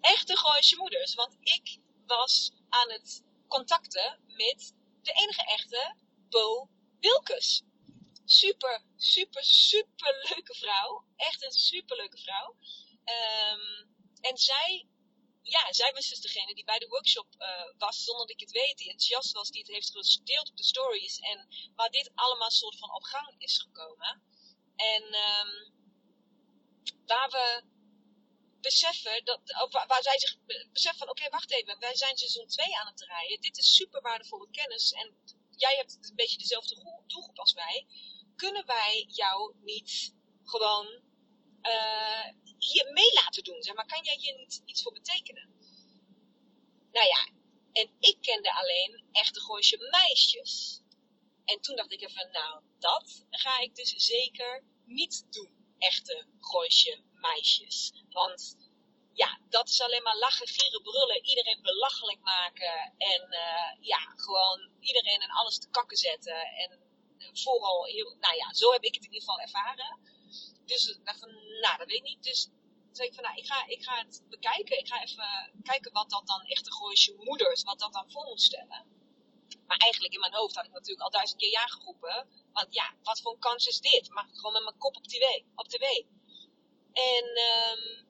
Echte 0.00 0.36
Gooisje 0.36 0.76
moeders. 0.76 1.14
Want 1.14 1.36
ik 1.40 1.78
was 2.06 2.52
aan 2.68 2.90
het 2.90 3.24
contacten 3.48 4.20
met 4.26 4.74
de 5.02 5.12
enige 5.12 5.44
echte 5.44 5.94
Bo 6.28 6.68
Wilkes. 7.00 7.62
Super, 8.24 8.84
super, 8.96 9.44
super 9.44 10.28
leuke 10.28 10.54
vrouw. 10.54 11.04
Echt 11.16 11.42
een 11.44 11.52
super 11.52 11.96
leuke 11.96 12.18
vrouw. 12.18 12.56
Um, 13.04 13.94
en 14.20 14.36
zij, 14.36 14.86
ja, 15.42 15.72
zij 15.72 15.92
was 15.92 16.08
dus 16.08 16.20
degene 16.20 16.54
die 16.54 16.64
bij 16.64 16.78
de 16.78 16.88
workshop 16.88 17.26
uh, 17.38 17.78
was, 17.78 18.04
zonder 18.04 18.26
dat 18.26 18.34
ik 18.34 18.40
het 18.40 18.50
weet, 18.50 18.78
die 18.78 18.90
enthousiast 18.90 19.32
was, 19.32 19.50
die 19.50 19.60
het 19.60 19.70
heeft 19.70 19.90
gedeeld 19.92 20.50
op 20.50 20.56
de 20.56 20.64
stories. 20.64 21.18
En 21.18 21.48
waar 21.74 21.90
dit 21.90 22.10
allemaal 22.14 22.50
soort 22.50 22.78
van 22.78 22.94
op 22.94 23.02
gang 23.02 23.34
is 23.38 23.58
gekomen. 23.58 24.22
En 24.76 25.02
um, 25.02 25.75
waar 27.06 27.30
we 27.30 27.62
beseffen, 28.60 29.24
dat, 29.24 29.40
waar, 29.70 30.02
zij 30.02 30.18
zich 30.18 30.36
beseffen 30.72 30.98
van, 30.98 31.08
oké, 31.08 31.28
wacht 31.28 31.50
even, 31.50 31.78
wij 31.78 31.96
zijn 31.96 32.16
seizoen 32.16 32.46
2 32.46 32.76
aan 32.78 32.86
het 32.86 33.00
rijden. 33.00 33.40
Dit 33.40 33.58
is 33.58 33.74
super 33.74 34.00
waardevolle 34.02 34.48
kennis 34.50 34.92
en 34.92 35.16
jij 35.50 35.76
hebt 35.76 35.98
een 36.08 36.14
beetje 36.14 36.38
dezelfde 36.38 37.02
doelgroep 37.06 37.38
als 37.38 37.52
wij. 37.52 37.86
Kunnen 38.36 38.66
wij 38.66 39.04
jou 39.08 39.54
niet 39.60 40.14
gewoon 40.44 40.86
uh, 41.62 42.26
hier 42.58 42.92
mee 42.92 43.12
laten 43.12 43.44
doen? 43.44 43.62
Zeg 43.62 43.74
maar, 43.74 43.86
kan 43.86 44.04
jij 44.04 44.16
hier 44.16 44.36
niet 44.36 44.62
iets 44.64 44.82
voor 44.82 44.92
betekenen? 44.92 45.54
Nou 46.92 47.06
ja, 47.06 47.28
en 47.72 47.96
ik 48.00 48.16
kende 48.20 48.54
alleen 48.54 49.04
echte 49.12 49.40
Gooisje 49.40 49.88
meisjes. 49.90 50.80
En 51.44 51.60
toen 51.60 51.76
dacht 51.76 51.92
ik 51.92 52.00
even, 52.00 52.30
nou, 52.32 52.62
dat 52.78 53.24
ga 53.30 53.58
ik 53.58 53.74
dus 53.74 53.90
zeker 53.90 54.64
niet 54.84 55.26
doen 55.30 55.55
echte 55.78 56.26
Gooisje 56.40 57.02
meisjes. 57.12 57.92
Want 58.10 58.56
ja, 59.12 59.40
dat 59.48 59.68
is 59.68 59.80
alleen 59.80 60.02
maar 60.02 60.16
lachen, 60.16 60.46
gieren, 60.46 60.82
brullen, 60.82 61.24
iedereen 61.24 61.62
belachelijk 61.62 62.20
maken 62.20 62.94
en 62.96 63.26
uh, 63.30 63.86
ja, 63.86 63.98
gewoon 64.16 64.70
iedereen 64.80 65.20
en 65.20 65.30
alles 65.30 65.58
te 65.58 65.70
kakken 65.70 65.96
zetten. 65.96 66.40
En 66.40 66.80
vooral 67.32 67.84
heel, 67.84 68.16
nou 68.20 68.36
ja, 68.36 68.54
zo 68.54 68.72
heb 68.72 68.82
ik 68.82 68.94
het 68.94 69.04
in 69.04 69.12
ieder 69.12 69.28
geval 69.28 69.40
ervaren. 69.40 69.98
Dus 70.64 70.98
dacht 71.04 71.18
van, 71.18 71.32
nou, 71.60 71.78
dat 71.78 71.86
weet 71.86 71.96
ik 71.96 72.02
niet. 72.02 72.22
Dus 72.22 72.48
zei 72.92 73.08
ik 73.08 73.14
van, 73.14 73.24
nou, 73.24 73.36
ik 73.36 73.46
ga, 73.46 73.66
ik 73.66 73.82
ga 73.82 73.98
het 73.98 74.22
bekijken. 74.28 74.78
Ik 74.78 74.88
ga 74.88 75.02
even 75.02 75.60
kijken 75.62 75.92
wat 75.92 76.10
dat 76.10 76.26
dan 76.26 76.40
echte 76.40 76.72
Gooisje 76.72 77.14
moeders, 77.18 77.62
wat 77.62 77.78
dat 77.78 77.92
dan 77.92 78.10
voor 78.10 78.24
moet 78.24 78.42
stellen. 78.42 78.95
Maar 79.66 79.76
eigenlijk 79.76 80.14
in 80.14 80.20
mijn 80.20 80.34
hoofd 80.34 80.54
had 80.54 80.64
ik 80.64 80.72
natuurlijk 80.72 81.00
al 81.00 81.10
duizend 81.10 81.40
keer 81.40 81.50
ja 81.50 81.66
geroepen. 81.66 82.28
Want 82.52 82.74
ja, 82.74 82.94
wat 83.02 83.20
voor 83.20 83.32
een 83.32 83.38
kans 83.38 83.66
is 83.66 83.80
dit? 83.80 84.10
Maar 84.10 84.28
gewoon 84.32 84.52
met 84.52 84.62
mijn 84.62 84.78
kop 84.78 84.96
op 84.96 85.06
tv. 85.06 85.42
Op 85.54 85.68
tv. 85.68 85.82
En 86.92 87.24
um, 87.24 88.06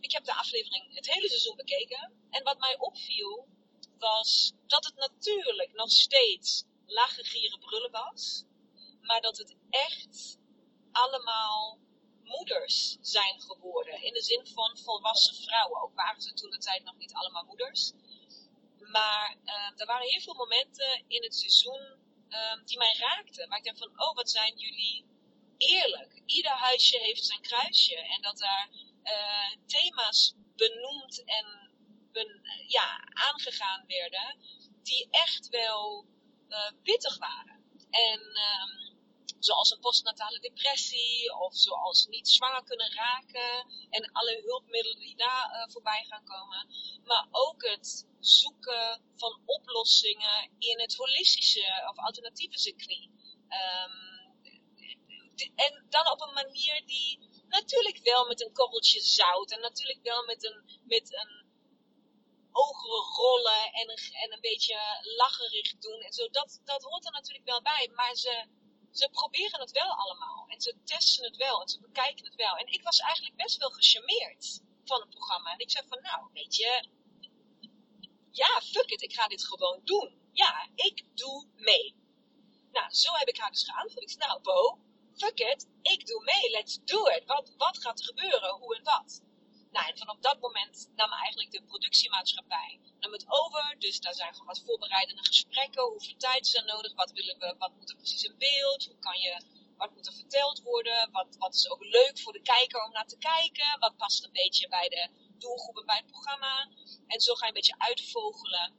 ik 0.00 0.12
heb 0.12 0.24
de 0.24 0.34
aflevering 0.34 0.94
het 0.94 1.12
hele 1.12 1.28
seizoen 1.28 1.56
bekeken. 1.56 2.12
En 2.30 2.42
wat 2.42 2.58
mij 2.58 2.78
opviel, 2.78 3.48
was 3.98 4.52
dat 4.66 4.84
het 4.84 4.94
natuurlijk 4.94 5.72
nog 5.72 5.90
steeds 5.90 6.64
lachen, 6.86 7.24
gieren, 7.24 7.58
brullen 7.58 7.90
was. 7.90 8.44
Maar 9.00 9.20
dat 9.20 9.36
het 9.36 9.56
echt 9.70 10.38
allemaal 10.92 11.78
moeders 12.24 12.96
zijn 13.00 13.40
geworden. 13.40 14.02
In 14.02 14.12
de 14.12 14.22
zin 14.22 14.46
van 14.46 14.78
volwassen 14.78 15.34
vrouwen. 15.34 15.82
Ook 15.82 15.94
waren 15.94 16.22
ze 16.22 16.32
toen 16.32 16.50
de 16.50 16.58
tijd 16.58 16.84
nog 16.84 16.96
niet 16.96 17.14
allemaal 17.14 17.44
moeders. 17.44 17.92
Maar 18.90 19.36
uh, 19.44 19.80
er 19.80 19.86
waren 19.86 20.08
heel 20.08 20.20
veel 20.20 20.34
momenten 20.34 21.04
in 21.08 21.22
het 21.22 21.34
seizoen 21.34 21.98
uh, 22.28 22.64
die 22.64 22.78
mij 22.78 22.94
raakten. 22.98 23.48
Waar 23.48 23.58
ik 23.58 23.64
denk 23.64 23.78
van, 23.78 24.00
oh 24.00 24.14
wat 24.14 24.30
zijn 24.30 24.56
jullie 24.56 25.04
eerlijk. 25.56 26.22
Ieder 26.26 26.52
huisje 26.52 26.98
heeft 26.98 27.24
zijn 27.24 27.40
kruisje. 27.40 27.96
En 27.96 28.22
dat 28.22 28.38
daar 28.38 28.68
uh, 29.04 29.56
thema's 29.66 30.34
benoemd 30.56 31.24
en 31.24 31.66
ja, 32.66 33.00
aangegaan 33.12 33.84
werden. 33.86 34.36
Die 34.82 35.08
echt 35.10 35.48
wel 35.48 36.06
pittig 36.82 37.18
waren. 37.18 37.64
En 37.90 38.20
um, 38.20 38.87
zoals 39.38 39.70
een 39.70 39.80
postnatale 39.80 40.38
depressie 40.38 41.38
of 41.38 41.56
zoals 41.56 42.06
niet 42.06 42.28
zwanger 42.28 42.64
kunnen 42.64 42.92
raken 42.92 43.66
en 43.90 44.12
alle 44.12 44.42
hulpmiddelen 44.44 45.00
die 45.00 45.16
daar 45.16 45.50
uh, 45.52 45.72
voorbij 45.72 46.04
gaan 46.08 46.24
komen. 46.24 46.66
Maar 47.04 47.28
ook 47.30 47.64
het 47.64 48.06
zoeken 48.20 49.02
van 49.16 49.42
oplossingen 49.44 50.50
in 50.58 50.80
het 50.80 50.96
holistische 50.96 51.86
of 51.90 51.96
alternatieve 51.96 52.58
circuit. 52.58 53.08
Um, 53.48 54.16
en 55.54 55.86
dan 55.88 56.10
op 56.10 56.20
een 56.20 56.34
manier 56.34 56.86
die 56.86 57.18
natuurlijk 57.48 57.98
wel 58.02 58.26
met 58.26 58.40
een 58.40 58.52
korreltje 58.52 59.00
zout 59.00 59.50
en 59.50 59.60
natuurlijk 59.60 60.00
wel 60.02 60.24
met 60.24 60.44
een, 60.44 60.80
met 60.84 61.14
een 61.14 61.46
ogen 62.52 63.14
rollen 63.16 63.72
en 63.72 63.90
een, 63.90 64.14
en 64.22 64.32
een 64.32 64.40
beetje 64.40 64.78
lacherig 65.16 65.78
doen 65.78 66.00
en 66.00 66.12
zo. 66.12 66.28
Dat, 66.28 66.60
dat 66.64 66.82
hoort 66.82 67.04
er 67.06 67.12
natuurlijk 67.12 67.44
wel 67.46 67.62
bij, 67.62 67.90
maar 67.94 68.14
ze, 68.14 68.46
ze 68.90 69.08
proberen 69.12 69.60
het 69.60 69.70
wel 69.70 69.90
allemaal. 69.94 70.44
En 70.48 70.60
ze 70.60 70.76
testen 70.84 71.24
het 71.24 71.36
wel 71.36 71.60
en 71.62 71.68
ze 71.68 71.80
bekijken 71.80 72.24
het 72.24 72.34
wel. 72.34 72.56
En 72.56 72.66
ik 72.66 72.82
was 72.82 72.98
eigenlijk 72.98 73.36
best 73.36 73.56
wel 73.56 73.70
gecharmeerd 73.70 74.60
van 74.84 75.00
het 75.00 75.10
programma. 75.10 75.52
En 75.52 75.58
ik 75.58 75.70
zei 75.70 75.86
van, 75.88 76.02
nou, 76.02 76.28
weet 76.32 76.56
je, 76.56 76.88
ja, 78.30 78.60
fuck 78.60 78.90
it, 78.90 79.02
ik 79.02 79.12
ga 79.12 79.26
dit 79.26 79.44
gewoon 79.44 79.80
doen. 79.84 80.30
Ja, 80.32 80.68
ik 80.74 81.04
doe 81.14 81.46
mee. 81.54 81.94
Nou, 82.72 82.94
zo 82.94 83.12
heb 83.12 83.28
ik 83.28 83.38
haar 83.38 83.50
dus 83.50 83.64
geantwoord. 83.64 84.02
Ik 84.02 84.10
zei, 84.10 84.26
nou, 84.26 84.40
Bo, 84.42 84.78
fuck 85.16 85.38
it, 85.38 85.68
ik 85.82 86.06
doe 86.06 86.24
mee, 86.24 86.50
let's 86.50 86.78
do 86.84 87.06
it. 87.06 87.24
Wat, 87.24 87.54
wat 87.56 87.78
gaat 87.78 87.98
er 87.98 88.04
gebeuren, 88.04 88.50
hoe 88.50 88.76
en 88.76 88.84
wat? 88.84 89.22
Nou, 89.70 89.86
en 89.88 89.98
vanaf 89.98 90.18
dat 90.18 90.40
moment 90.40 90.90
nam 90.94 91.12
eigenlijk 91.12 91.50
de 91.50 91.62
productiemaatschappij 91.62 92.80
nam 93.00 93.12
het 93.12 93.24
over. 93.28 93.76
Dus 93.78 94.00
daar 94.00 94.14
zijn 94.14 94.32
gewoon 94.32 94.46
wat 94.46 94.62
voorbereidende 94.64 95.24
gesprekken. 95.24 95.82
Hoeveel 95.82 96.16
tijd 96.16 96.46
is 96.46 96.54
er 96.54 96.64
nodig? 96.64 96.94
Wat 96.94 97.10
willen 97.10 97.38
we? 97.38 97.54
Wat 97.58 97.74
moet 97.74 97.90
er 97.90 97.96
precies 97.96 98.22
in 98.22 98.38
beeld? 98.38 98.84
Hoe 98.84 98.98
kan 98.98 99.18
je, 99.20 99.42
wat 99.76 99.94
moet 99.94 100.06
er 100.06 100.12
verteld 100.12 100.62
worden? 100.62 101.10
Wat, 101.12 101.36
wat 101.38 101.54
is 101.54 101.70
ook 101.70 101.84
leuk 101.84 102.18
voor 102.18 102.32
de 102.32 102.42
kijker 102.42 102.84
om 102.84 102.92
naar 102.92 103.06
te 103.06 103.18
kijken? 103.18 103.78
Wat 103.78 103.96
past 103.96 104.24
een 104.24 104.32
beetje 104.32 104.68
bij 104.68 104.88
de 104.88 105.10
doelgroepen 105.38 105.86
bij 105.86 105.96
het 105.96 106.06
programma? 106.06 106.68
En 107.06 107.20
zo 107.20 107.34
ga 107.34 107.46
je 107.46 107.48
een 107.48 107.60
beetje 107.60 107.78
uitvogelen 107.78 108.72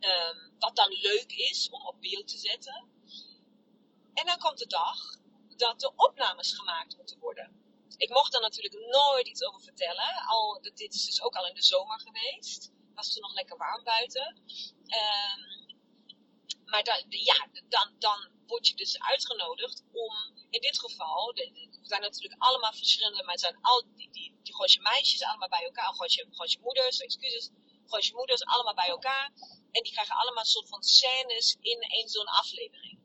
um, 0.00 0.54
wat 0.58 0.76
dan 0.76 0.88
leuk 0.88 1.32
is 1.32 1.68
om 1.70 1.86
op 1.86 2.00
beeld 2.00 2.28
te 2.28 2.38
zetten. 2.38 2.88
En 4.14 4.26
dan 4.26 4.38
komt 4.38 4.58
de 4.58 4.66
dag 4.66 4.98
dat 5.56 5.80
de 5.80 5.92
opnames 5.96 6.52
gemaakt 6.52 6.96
moeten 6.96 7.18
worden. 7.18 7.63
Ik 7.96 8.08
mocht 8.08 8.32
daar 8.32 8.40
natuurlijk 8.40 8.86
nooit 8.86 9.26
iets 9.26 9.44
over 9.44 9.60
vertellen. 9.60 10.14
Al, 10.26 10.60
dit 10.74 10.94
is 10.94 11.04
dus 11.04 11.22
ook 11.22 11.34
al 11.34 11.46
in 11.46 11.54
de 11.54 11.62
zomer 11.62 12.00
geweest. 12.00 12.72
Was 12.94 13.12
toen 13.12 13.22
nog 13.22 13.34
lekker 13.34 13.56
warm 13.56 13.84
buiten. 13.84 14.42
Um, 14.86 15.64
maar 16.64 16.84
dan, 16.84 17.04
ja, 17.08 17.48
dan, 17.68 17.94
dan 17.98 18.30
word 18.46 18.66
je 18.66 18.74
dus 18.74 19.00
uitgenodigd 19.00 19.82
om 19.92 20.14
in 20.50 20.60
dit 20.60 20.78
geval, 20.78 21.32
de, 21.34 21.68
zijn 21.82 22.00
natuurlijk 22.00 22.42
allemaal 22.42 22.72
verschillende, 22.72 23.22
maar 23.22 23.32
het 23.32 23.40
zijn 23.40 23.58
al 23.60 23.84
die, 23.96 24.10
die, 24.10 24.80
meisjes 24.80 25.22
allemaal 25.22 25.48
bij 25.48 25.64
elkaar, 25.64 25.94
Gooisje, 25.94 26.26
Gooisje 26.30 26.58
moeders, 26.60 26.98
excuses, 26.98 27.50
Gooisje 27.86 28.14
moeders 28.14 28.44
allemaal 28.44 28.74
bij 28.74 28.88
elkaar. 28.88 29.32
En 29.70 29.82
die 29.82 29.92
krijgen 29.92 30.16
allemaal 30.16 30.42
een 30.42 30.48
soort 30.48 30.68
van 30.68 30.82
scènes 30.82 31.56
in 31.60 31.80
één 31.80 32.08
zo'n 32.08 32.26
aflevering. 32.26 32.98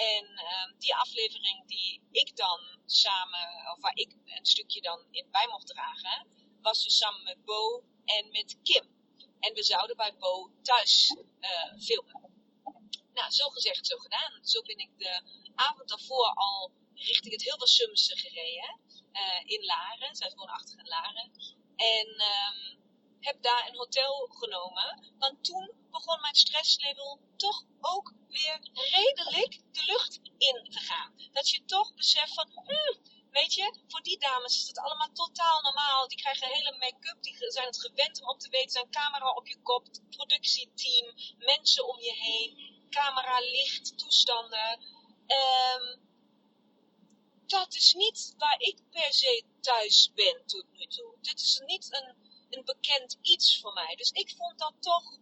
En 0.00 0.24
um, 0.24 0.78
die 0.78 0.94
aflevering 0.94 1.66
die 1.66 2.02
ik 2.10 2.36
dan 2.36 2.60
samen, 2.86 3.72
of 3.72 3.80
waar 3.80 3.96
ik 3.96 4.16
een 4.24 4.46
stukje 4.46 4.80
dan 4.80 5.06
in 5.10 5.30
bij 5.30 5.46
mocht 5.46 5.66
dragen, 5.66 6.26
was 6.62 6.82
dus 6.82 6.96
samen 6.96 7.22
met 7.22 7.44
Bo 7.44 7.84
en 8.04 8.30
met 8.30 8.58
Kim. 8.62 8.98
En 9.40 9.54
we 9.54 9.62
zouden 9.62 9.96
bij 9.96 10.16
Bo 10.18 10.50
thuis 10.62 11.16
uh, 11.40 11.82
filmen. 11.82 12.20
Nou, 13.12 13.30
zo 13.30 13.48
gezegd, 13.48 13.86
zo 13.86 13.96
gedaan. 13.96 14.44
Zo 14.44 14.62
ben 14.62 14.78
ik 14.78 14.90
de 14.96 15.22
avond 15.54 15.88
daarvoor 15.88 16.26
al 16.34 16.72
richting 16.94 17.32
het 17.32 17.42
Hilversumse 17.42 18.16
gereden. 18.16 18.80
Uh, 19.12 19.42
in 19.44 19.64
Laren. 19.64 20.16
Zij 20.16 20.32
woonachtig 20.34 20.78
in 20.78 20.88
Laren. 20.88 21.30
En 21.76 22.08
um, 22.08 22.80
heb 23.20 23.42
daar 23.42 23.68
een 23.68 23.76
hotel 23.76 24.26
genomen. 24.30 25.14
Want 25.18 25.44
toen 25.44 25.70
begon 25.90 26.20
mijn 26.20 26.34
stresslevel 26.34 27.20
toch 27.36 27.64
ook 27.80 28.12
weer 28.28 28.58
redelijk 28.72 29.60
de 29.72 29.84
lucht 29.84 30.20
in 30.38 30.70
te 30.70 30.80
gaan. 30.80 31.14
Dat 31.40 31.50
je 31.50 31.64
toch 31.64 31.94
beseft 31.94 32.34
van, 32.34 32.50
hmm, 32.52 33.00
Weet 33.30 33.54
je, 33.54 33.74
voor 33.88 34.02
die 34.02 34.18
dames 34.18 34.56
is 34.56 34.68
het 34.68 34.78
allemaal 34.78 35.12
totaal 35.12 35.62
normaal. 35.62 36.08
Die 36.08 36.18
krijgen 36.18 36.48
hele 36.48 36.76
make-up, 36.78 37.22
die 37.22 37.36
zijn 37.38 37.66
het 37.66 37.80
gewend 37.80 38.20
om 38.22 38.28
op 38.28 38.40
te 38.40 38.48
weten. 38.48 38.70
zijn 38.70 38.90
camera 38.90 39.30
op 39.30 39.48
je 39.48 39.60
kop, 39.62 39.86
productieteam, 40.10 41.14
mensen 41.38 41.88
om 41.88 42.00
je 42.00 42.12
heen, 42.12 42.86
camera, 42.90 43.38
licht, 43.38 43.98
toestanden. 43.98 44.80
Um, 45.26 46.08
dat 47.46 47.74
is 47.74 47.92
niet 47.92 48.34
waar 48.36 48.60
ik 48.60 48.82
per 48.90 49.12
se 49.12 49.44
thuis 49.60 50.10
ben 50.14 50.42
tot 50.46 50.66
nu 50.72 50.86
toe. 50.86 51.16
Dit 51.20 51.40
is 51.40 51.62
niet 51.64 51.92
een, 51.92 52.14
een 52.50 52.64
bekend 52.64 53.18
iets 53.22 53.60
voor 53.60 53.72
mij. 53.72 53.94
Dus 53.96 54.10
ik 54.10 54.34
vond 54.36 54.58
dat 54.58 54.74
toch 54.80 55.18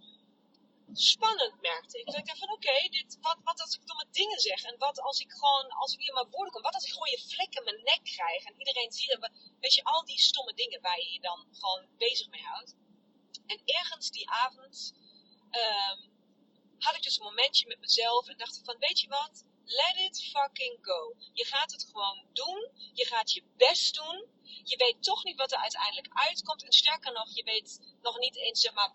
spannend, 0.93 1.61
merkte 1.61 1.99
ik. 1.99 2.07
Ik 2.07 2.27
dacht 2.27 2.39
van, 2.39 2.53
oké, 2.53 2.89
dit 2.91 3.19
wat, 3.21 3.39
wat 3.43 3.61
als 3.61 3.75
ik 3.75 3.87
domme 3.87 4.07
dingen 4.11 4.39
zeg? 4.39 4.63
En 4.63 4.79
wat 4.79 5.01
als 5.01 5.21
ik 5.21 5.33
gewoon, 5.33 5.69
als 5.71 5.93
ik 5.93 5.99
weer 5.99 6.13
maar 6.13 6.29
woorden 6.31 6.53
kom? 6.53 6.63
Wat 6.63 6.75
als 6.75 6.85
ik 6.85 6.93
gewoon 6.93 7.11
je 7.11 7.29
vlek 7.29 7.55
in 7.55 7.65
mijn 7.65 7.83
nek 7.85 8.01
krijg? 8.05 8.45
En 8.45 8.59
iedereen 8.59 8.93
ziet. 8.93 9.31
Weet 9.61 9.75
je, 9.75 9.85
al 9.85 10.05
die 10.05 10.19
stomme 10.19 10.55
dingen 10.55 10.81
waar 10.81 10.99
je 10.99 11.13
je 11.13 11.21
dan 11.21 11.47
gewoon 11.53 11.89
bezig 11.97 12.29
mee 12.29 12.43
houdt. 12.43 12.77
En 13.47 13.61
ergens 13.65 14.11
die 14.11 14.31
avond 14.31 14.95
um, 15.51 15.99
had 16.79 16.95
ik 16.95 17.03
dus 17.03 17.19
een 17.19 17.25
momentje 17.25 17.67
met 17.67 17.81
mezelf. 17.81 18.29
En 18.29 18.37
dacht 18.37 18.61
van, 18.65 18.79
weet 18.79 19.01
je 19.01 19.09
wat? 19.09 19.45
Let 19.65 19.97
it 19.97 20.31
fucking 20.33 20.79
go. 20.81 21.15
Je 21.33 21.45
gaat 21.45 21.73
het 21.73 21.85
gewoon 21.85 22.27
doen. 22.33 22.71
Je 22.93 23.07
gaat 23.07 23.33
je 23.33 23.43
best 23.57 23.95
doen. 23.95 24.27
Je 24.65 24.77
weet 24.77 25.03
toch 25.03 25.25
niet 25.25 25.37
wat 25.37 25.53
er 25.53 25.59
uiteindelijk 25.59 26.09
uitkomt. 26.13 26.65
En 26.65 26.73
sterker 26.73 27.13
nog, 27.13 27.35
je 27.35 27.45
weet 27.45 27.81
nog 28.03 28.19
niet 28.19 28.37
eens 28.37 28.61
zeg 28.61 28.73
maar, 28.73 28.93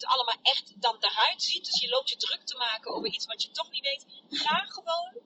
het 0.00 0.10
allemaal 0.10 0.38
echt 0.42 0.80
dan 0.80 0.96
eruit 1.00 1.42
ziet. 1.42 1.64
Dus 1.64 1.80
je 1.80 1.88
loopt 1.88 2.08
je 2.08 2.16
druk 2.16 2.42
te 2.46 2.56
maken 2.56 2.94
over 2.94 3.08
iets 3.08 3.26
wat 3.26 3.42
je 3.42 3.50
toch 3.50 3.70
niet 3.70 3.84
weet. 3.84 4.04
Ga 4.28 4.58
gewoon. 4.58 5.18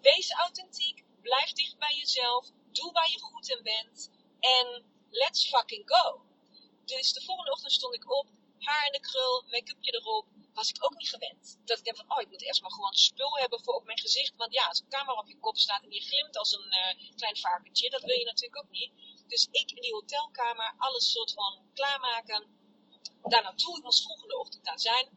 Wees 0.00 0.30
authentiek. 0.30 1.04
Blijf 1.22 1.52
dicht 1.52 1.78
bij 1.78 1.96
jezelf. 1.96 2.46
Doe 2.72 2.92
waar 2.92 3.10
je 3.10 3.20
goed 3.20 3.48
in 3.48 3.62
bent. 3.62 4.10
En 4.40 4.84
let's 5.10 5.48
fucking 5.48 5.82
go. 5.86 6.20
Dus 6.84 7.12
de 7.12 7.22
volgende 7.22 7.50
ochtend 7.50 7.72
stond 7.72 7.94
ik 7.94 8.10
op. 8.18 8.26
Haar 8.58 8.86
in 8.86 8.92
de 8.92 9.00
krul, 9.00 9.44
make-upje 9.46 9.90
erop 9.90 10.26
was 10.54 10.68
ik 10.68 10.84
ook 10.84 10.96
niet 10.96 11.08
gewend. 11.08 11.58
Dat 11.64 11.78
ik 11.78 11.84
denk 11.84 11.96
van, 11.96 12.12
oh, 12.12 12.20
ik 12.20 12.28
moet 12.28 12.42
eerst 12.42 12.62
maar 12.62 12.70
gewoon 12.70 12.92
spul 12.92 13.36
hebben 13.36 13.64
voor 13.64 13.74
op 13.74 13.84
mijn 13.84 13.98
gezicht. 13.98 14.36
Want 14.36 14.52
ja, 14.52 14.66
als 14.66 14.80
een 14.80 14.88
camera 14.88 15.20
op 15.20 15.28
je 15.28 15.38
kop 15.38 15.56
staat 15.56 15.82
en 15.82 15.92
je 15.92 16.00
glimt 16.00 16.36
als 16.38 16.52
een 16.52 16.72
uh, 16.82 17.16
klein 17.16 17.36
varkentje, 17.36 17.90
dat 17.90 18.02
wil 18.02 18.18
je 18.18 18.24
natuurlijk 18.24 18.62
ook 18.62 18.70
niet. 18.70 18.92
Dus 19.26 19.48
ik 19.50 19.70
in 19.70 19.82
die 19.82 19.92
hotelkamer 19.92 20.74
alles 20.78 21.10
soort 21.10 21.32
van 21.32 21.70
klaarmaken. 21.74 22.55
Daar 23.28 23.42
naartoe, 23.42 23.76
ik 23.76 23.82
moest 23.82 24.06
volgende 24.06 24.38
ochtend 24.38 24.64
daar 24.64 24.80
zijn. 24.80 25.08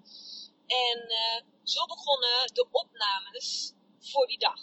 En 0.68 0.98
uh, 1.08 1.42
zo 1.63 1.86
begonnen 1.86 2.54
de 2.54 2.68
opnames 2.72 3.74
voor 4.00 4.28
die 4.28 4.39
dag. 4.39 4.62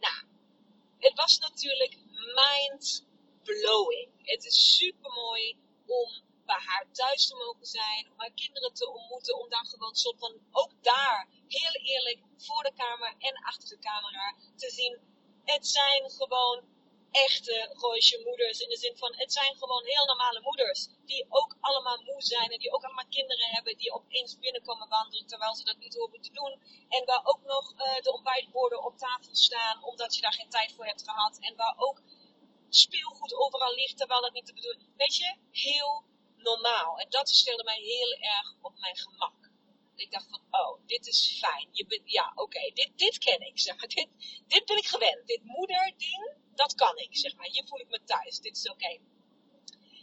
Nou, 0.00 0.26
het 0.98 1.14
was 1.14 1.38
natuurlijk 1.38 1.98
mind 2.34 3.06
blowing. 3.42 4.10
Het 4.22 4.44
is 4.44 4.76
super 4.76 5.12
mooi 5.12 5.56
om 5.86 6.22
bij 6.46 6.60
haar 6.66 6.86
thuis 6.92 7.26
te 7.26 7.34
mogen 7.34 7.66
zijn, 7.66 8.10
om 8.12 8.20
haar 8.20 8.32
kinderen 8.34 8.74
te 8.74 8.90
ontmoeten, 8.90 9.38
om 9.40 9.48
daar 9.48 9.66
gewoon 9.66 9.94
soort 9.94 10.18
van, 10.18 10.34
ook 10.50 10.70
daar, 10.82 11.28
heel 11.48 11.72
eerlijk, 11.72 12.18
voor 12.36 12.62
de 12.62 12.72
camera 12.74 13.14
en 13.18 13.34
achter 13.42 13.68
de 13.68 13.78
camera, 13.78 14.36
te 14.56 14.70
zien. 14.70 14.98
Het 15.44 15.66
zijn 15.66 16.10
gewoon 16.10 16.64
echte 17.12 17.70
Gooisje 17.72 18.20
moeders, 18.24 18.60
in 18.60 18.68
de 18.68 18.76
zin 18.76 18.96
van, 18.96 19.14
het 19.16 19.32
zijn 19.32 19.56
gewoon 19.56 19.84
heel 19.84 20.06
normale 20.06 20.40
moeders, 20.40 20.88
die 21.04 21.26
ook 21.28 21.56
allemaal 21.60 22.02
moe 22.02 22.22
zijn 22.22 22.50
en 22.50 22.58
die 22.58 22.72
ook 22.72 22.84
allemaal 22.84 23.06
kinderen 23.08 23.48
hebben, 23.48 23.76
die 23.76 23.92
opeens 23.92 24.38
binnenkomen 24.38 24.88
wandelen, 24.88 25.26
terwijl 25.26 25.54
ze 25.54 25.64
dat 25.64 25.78
niet 25.78 25.94
hoeven 25.94 26.20
te 26.20 26.32
doen. 26.32 26.62
En 26.88 27.04
waar 27.04 27.24
ook 27.24 27.42
nog 27.44 27.72
uh, 27.72 28.00
de 28.00 28.12
ontbijtborden 28.12 28.84
op 28.84 28.98
tafel 28.98 29.34
staan, 29.34 29.84
omdat 29.84 30.14
je 30.14 30.20
daar 30.20 30.32
geen 30.32 30.50
tijd 30.50 30.72
voor 30.72 30.86
hebt 30.86 31.02
gehad. 31.02 31.38
En 31.40 31.56
waar 31.56 31.74
ook 31.76 32.02
speelgoed 32.68 33.34
overal 33.34 33.74
ligt, 33.74 33.96
terwijl 33.96 34.20
dat 34.20 34.32
niet 34.32 34.46
te 34.46 34.54
bedoelen. 34.54 34.92
Weet 34.96 35.16
je, 35.16 35.36
heel 35.50 36.04
normaal. 36.36 36.98
En 36.98 37.06
dat 37.10 37.28
stelde 37.28 37.64
mij 37.64 37.80
heel 37.80 38.12
erg 38.12 38.54
op 38.60 38.78
mijn 38.78 38.96
gemak. 38.96 39.50
Ik 39.96 40.10
dacht 40.10 40.28
van, 40.30 40.42
oh, 40.50 40.86
dit 40.86 41.06
is 41.06 41.38
fijn. 41.38 41.68
Je 41.72 41.86
bent, 41.86 42.02
ja, 42.04 42.32
oké, 42.34 42.70
dit, 42.74 42.90
dit 42.96 43.18
ken 43.18 43.40
ik, 43.40 43.58
zeg. 43.58 43.76
Dit, 43.94 44.08
dit 44.46 44.64
ben 44.64 44.76
ik 44.76 44.86
gewend. 44.86 45.26
Dit 45.26 45.44
moederding, 45.44 46.36
dat 46.54 46.74
kan 46.74 46.96
ik, 46.96 47.16
zeg 47.16 47.34
maar. 47.36 47.46
Hier 47.46 47.66
voel 47.66 47.80
ik 47.80 47.88
me 47.88 48.04
thuis. 48.04 48.38
Dit 48.38 48.56
is 48.56 48.68
oké. 48.68 48.98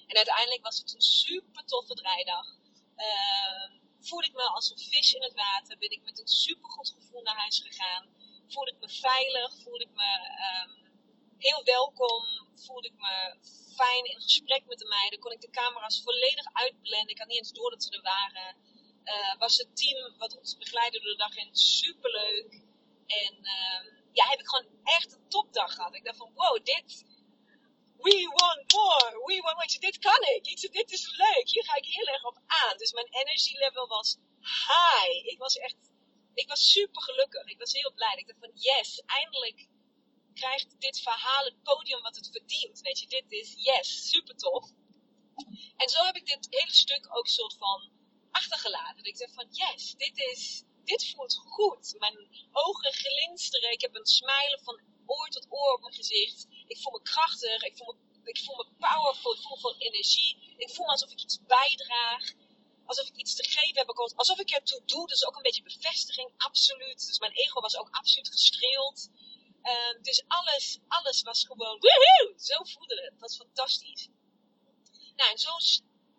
En 0.08 0.16
uiteindelijk 0.16 0.64
was 0.64 0.78
het 0.78 0.94
een 0.94 1.02
super 1.02 1.66
toffe 1.66 1.94
draaidag. 1.94 2.48
Uh, 2.98 3.80
voelde 4.00 4.26
ik 4.26 4.34
me 4.34 4.44
als 4.44 4.72
een 4.72 4.78
vis 4.78 5.14
in 5.14 5.22
het 5.22 5.34
water. 5.34 5.78
Ben 5.78 5.92
ik 5.92 6.04
met 6.04 6.20
een 6.20 6.28
super 6.28 6.70
goed 6.70 6.90
gevoel 6.90 7.22
naar 7.22 7.36
huis 7.38 7.60
gegaan. 7.60 8.08
Voelde 8.48 8.72
ik 8.72 8.80
me 8.80 8.90
veilig. 8.90 9.62
Voelde 9.64 9.84
ik 9.84 9.94
me 9.94 10.12
um, 10.50 10.72
heel 11.38 11.64
welkom. 11.64 12.24
Voelde 12.56 12.88
ik 12.88 12.98
me 12.98 13.38
fijn 13.76 14.06
in 14.06 14.22
gesprek 14.22 14.66
met 14.66 14.80
de 14.80 14.88
meiden. 14.88 15.20
Kon 15.20 15.32
ik 15.32 15.42
de 15.42 15.50
camera's 15.50 16.02
volledig 16.02 16.46
uitblenden. 16.54 17.10
Ik 17.10 17.20
had 17.20 17.28
niet 17.28 17.38
eens 17.38 17.52
door 17.52 17.70
dat 17.70 17.84
ze 17.84 17.92
er 17.92 18.02
waren. 18.02 18.56
Uh, 19.04 19.38
was 19.38 19.58
het 19.58 19.76
team 19.76 20.18
wat 20.18 20.38
ons 20.38 20.58
begeleidde 20.58 21.00
door 21.00 21.12
de 21.12 21.18
dag 21.18 21.36
heen 21.36 21.56
superleuk. 21.56 22.54
En 23.08 23.38
uh, 23.42 23.99
ja, 24.20 24.26
heb 24.30 24.40
ik 24.40 24.50
gewoon 24.50 24.70
echt 24.84 25.12
een 25.14 25.30
topdag 25.30 25.74
gehad. 25.74 25.96
Ik 25.96 26.06
dacht 26.06 26.18
van, 26.18 26.32
wow, 26.34 26.66
dit... 26.66 26.90
We 28.06 28.18
want 28.42 28.74
more! 28.74 29.10
We 29.26 29.42
want 29.42 29.56
more! 29.56 29.80
Dit 29.80 29.98
kan 29.98 30.22
ik! 30.36 30.48
Ik 30.48 30.60
zei, 30.60 30.72
dit 30.72 30.92
is 30.92 31.18
leuk! 31.18 31.48
Hier 31.50 31.66
ga 31.66 31.76
ik 31.76 31.86
heel 31.86 32.08
erg 32.08 32.24
op 32.26 32.38
aan. 32.46 32.78
Dus 32.78 32.92
mijn 32.92 33.10
energy 33.22 33.58
level 33.58 33.88
was 33.88 34.18
high. 34.40 35.26
Ik 35.34 35.38
was 35.38 35.56
echt... 35.58 35.78
Ik 36.34 36.48
was 36.48 36.72
super 36.72 37.02
gelukkig. 37.02 37.46
Ik 37.46 37.60
was 37.60 37.72
heel 37.72 37.94
blij. 37.94 38.16
Ik 38.16 38.28
dacht 38.28 38.40
van, 38.40 38.52
yes, 38.54 39.02
eindelijk 39.06 39.68
krijgt 40.34 40.80
dit 40.80 41.00
verhaal 41.00 41.44
het 41.44 41.64
podium 41.64 42.02
wat 42.02 42.16
het 42.16 42.30
verdient. 42.32 42.82
Weet 42.82 43.00
je, 43.00 43.08
dit 43.08 43.32
is 43.32 43.54
yes, 43.56 44.10
super 44.10 44.36
tof. 44.36 44.66
En 45.76 45.90
zo 45.90 46.04
heb 46.06 46.16
ik 46.16 46.26
dit 46.26 46.48
hele 46.50 46.74
stuk 46.74 47.08
ook 47.18 47.28
soort 47.28 47.56
van 47.58 47.92
achtergelaten. 48.32 49.04
Ik 49.04 49.18
zeg 49.18 49.30
van 49.34 49.48
yes, 49.52 49.94
dit 49.98 50.18
is, 50.18 50.64
dit 50.90 51.14
voelt 51.16 51.36
goed. 51.46 51.96
Mijn 51.98 52.18
ogen 52.52 52.94
glinsteren. 52.94 53.72
Ik 53.72 53.82
heb 53.82 53.96
een 53.96 54.06
smile 54.06 54.60
van 54.64 54.82
oor 55.06 55.28
tot 55.30 55.46
oor 55.50 55.74
op 55.74 55.82
mijn 55.82 55.94
gezicht. 55.94 56.48
Ik 56.68 56.78
voel 56.82 56.92
me 56.92 57.02
krachtig. 57.02 57.64
Ik 57.64 57.78
voel 57.78 57.94
me, 57.94 58.30
ik 58.30 58.40
voel 58.44 58.56
me 58.56 58.66
powerful. 58.88 59.34
Ik 59.34 59.42
voel 59.42 59.58
me 59.62 59.86
energie. 59.90 60.56
Ik 60.58 60.70
voel 60.70 60.86
me 60.86 60.92
alsof 60.92 61.12
ik 61.12 61.22
iets 61.22 61.40
bijdraag. 61.48 62.24
Alsof 62.86 63.08
ik 63.08 63.16
iets 63.16 63.36
te 63.36 63.50
geven 63.50 63.78
heb. 63.78 63.90
Alsof 64.16 64.40
ik 64.40 64.50
ertoe 64.50 64.82
doe. 64.86 65.08
Dus 65.08 65.26
ook 65.26 65.36
een 65.36 65.42
beetje 65.42 65.64
bevestiging. 65.64 66.34
Absoluut. 66.38 67.08
Dus 67.08 67.20
mijn 67.20 67.32
ego 67.32 67.62
was 67.62 67.78
ook 67.78 67.90
absoluut 67.92 68.30
gestreeld. 68.30 69.10
Um, 69.64 70.02
dus 70.02 70.24
alles, 70.28 70.80
alles 70.88 71.22
was 71.22 71.46
gewoon, 71.46 71.80
woehoe! 71.80 72.34
Zo 72.38 72.64
voelde 72.64 72.96
het. 73.02 73.12
Dat 73.12 73.20
was 73.20 73.38
fantastisch. 73.38 74.08
Nou, 75.16 75.32
en 75.32 75.38
zo 75.38 75.52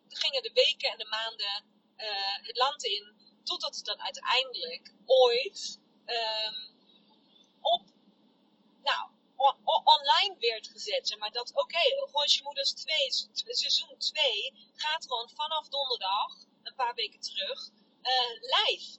gingen 0.09 0.43
de 0.43 0.53
weken 0.53 0.91
en 0.91 0.99
de 0.99 1.09
maanden 1.09 1.65
uh, 1.97 2.47
het 2.47 2.57
land 2.57 2.85
in. 2.85 3.20
Totdat 3.43 3.77
het 3.77 3.85
dan 3.85 4.01
uiteindelijk 4.01 4.95
ooit 5.07 5.81
um, 6.07 6.75
op, 7.61 7.83
nou, 8.83 9.11
online 9.85 10.37
werd 10.39 10.69
gezet. 10.69 11.09
Zeg 11.09 11.19
maar 11.19 11.31
dat, 11.31 11.51
oké, 11.51 11.61
okay, 11.61 12.43
Moeders 12.43 12.73
2, 12.73 12.97
seizoen 13.55 13.99
2 13.99 14.71
gaat 14.75 15.07
gewoon 15.07 15.31
vanaf 15.35 15.69
donderdag, 15.69 16.45
een 16.63 16.75
paar 16.75 16.95
weken 16.95 17.21
terug, 17.21 17.71
uh, 18.03 18.41
live. 18.41 18.99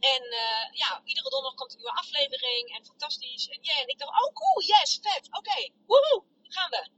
En 0.00 0.22
uh, 0.24 0.72
ja, 0.72 1.02
iedere 1.04 1.30
donderdag 1.30 1.54
komt 1.54 1.72
een 1.72 1.78
nieuwe 1.78 1.94
aflevering 1.94 2.76
en 2.76 2.84
fantastisch. 2.84 3.48
En 3.48 3.58
ja, 3.62 3.80
en 3.80 3.88
ik 3.88 3.98
dacht, 3.98 4.24
oh 4.24 4.32
cool, 4.32 4.62
yes, 4.66 4.98
vet, 5.02 5.26
oké, 5.26 5.38
okay, 5.38 5.72
woehoe, 5.86 6.24
gaan 6.42 6.70
we. 6.70 6.90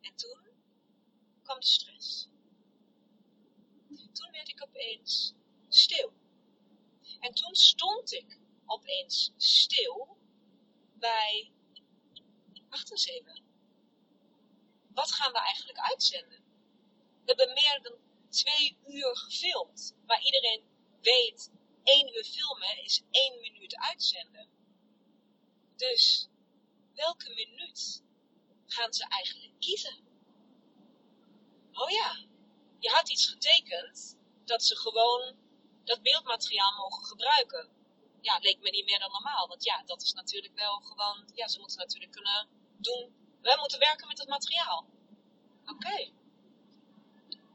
En 0.00 0.16
toen 0.16 0.40
kwam 1.42 1.60
de 1.60 1.66
stress. 1.66 2.28
Toen 4.12 4.30
werd 4.30 4.48
ik 4.48 4.62
opeens 4.62 5.34
stil. 5.76 6.12
En 7.20 7.34
toen 7.34 7.54
stond 7.54 8.12
ik 8.12 8.38
opeens 8.66 9.32
stil 9.36 10.16
bij, 10.94 11.52
wacht 12.68 12.90
eens 12.90 13.06
even. 13.06 13.44
Wat 14.94 15.12
gaan 15.12 15.32
we 15.32 15.38
eigenlijk 15.38 15.78
uitzenden? 15.78 16.44
We 17.24 17.34
hebben 17.36 17.54
meer 17.54 17.80
dan 17.82 17.98
twee 18.28 18.78
uur 18.86 19.16
gefilmd, 19.16 19.96
waar 20.06 20.22
iedereen 20.22 20.62
weet 21.00 21.50
één 21.82 22.16
uur 22.16 22.24
filmen 22.24 22.84
is 22.84 23.02
één 23.10 23.40
minuut 23.40 23.76
uitzenden. 23.76 24.48
Dus 25.76 26.28
welke 26.94 27.34
minuut 27.34 28.02
gaan 28.66 28.92
ze 28.92 29.06
eigenlijk 29.08 29.52
kiezen? 29.58 30.04
Oh 31.72 31.90
ja, 31.90 32.26
je 32.78 32.90
had 32.90 33.08
iets 33.08 33.26
getekend 33.26 34.18
dat 34.44 34.62
ze 34.62 34.76
gewoon 34.76 35.36
dat 35.86 36.02
beeldmateriaal 36.02 36.72
mogen 36.76 37.04
gebruiken. 37.04 37.68
Ja, 38.20 38.38
leek 38.38 38.60
me 38.60 38.70
niet 38.70 38.84
meer 38.84 38.98
dan 38.98 39.10
normaal. 39.10 39.48
Want 39.48 39.64
ja, 39.64 39.82
dat 39.82 40.02
is 40.02 40.12
natuurlijk 40.12 40.54
wel 40.54 40.80
gewoon, 40.80 41.30
ja, 41.34 41.48
ze 41.48 41.58
moeten 41.58 41.78
natuurlijk 41.78 42.12
kunnen 42.12 42.48
doen. 42.76 43.14
Wij 43.42 43.56
moeten 43.58 43.78
werken 43.78 44.08
met 44.08 44.18
het 44.18 44.28
materiaal. 44.28 44.86
Oké. 45.66 46.12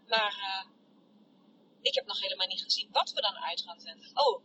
Maar 0.08 0.36
uh, 0.38 0.72
ik 1.82 1.96
heb 1.96 2.06
nog 2.06 2.20
helemaal 2.22 2.48
niet 2.48 2.62
gezien 2.63 2.91
wat 2.91 3.12
we 3.12 3.22
dan 3.22 3.36
uit 3.36 3.62
gaan 3.62 3.80
zenden. 3.80 4.12
Oh, 4.13 4.44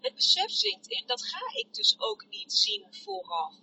het 0.00 0.14
besef 0.14 0.50
zinkt 0.50 0.86
in, 0.86 1.06
dat 1.06 1.22
ga 1.22 1.40
ik 1.52 1.74
dus 1.74 1.94
ook 1.98 2.26
niet 2.28 2.52
zien 2.52 2.94
vooraf. 2.94 3.54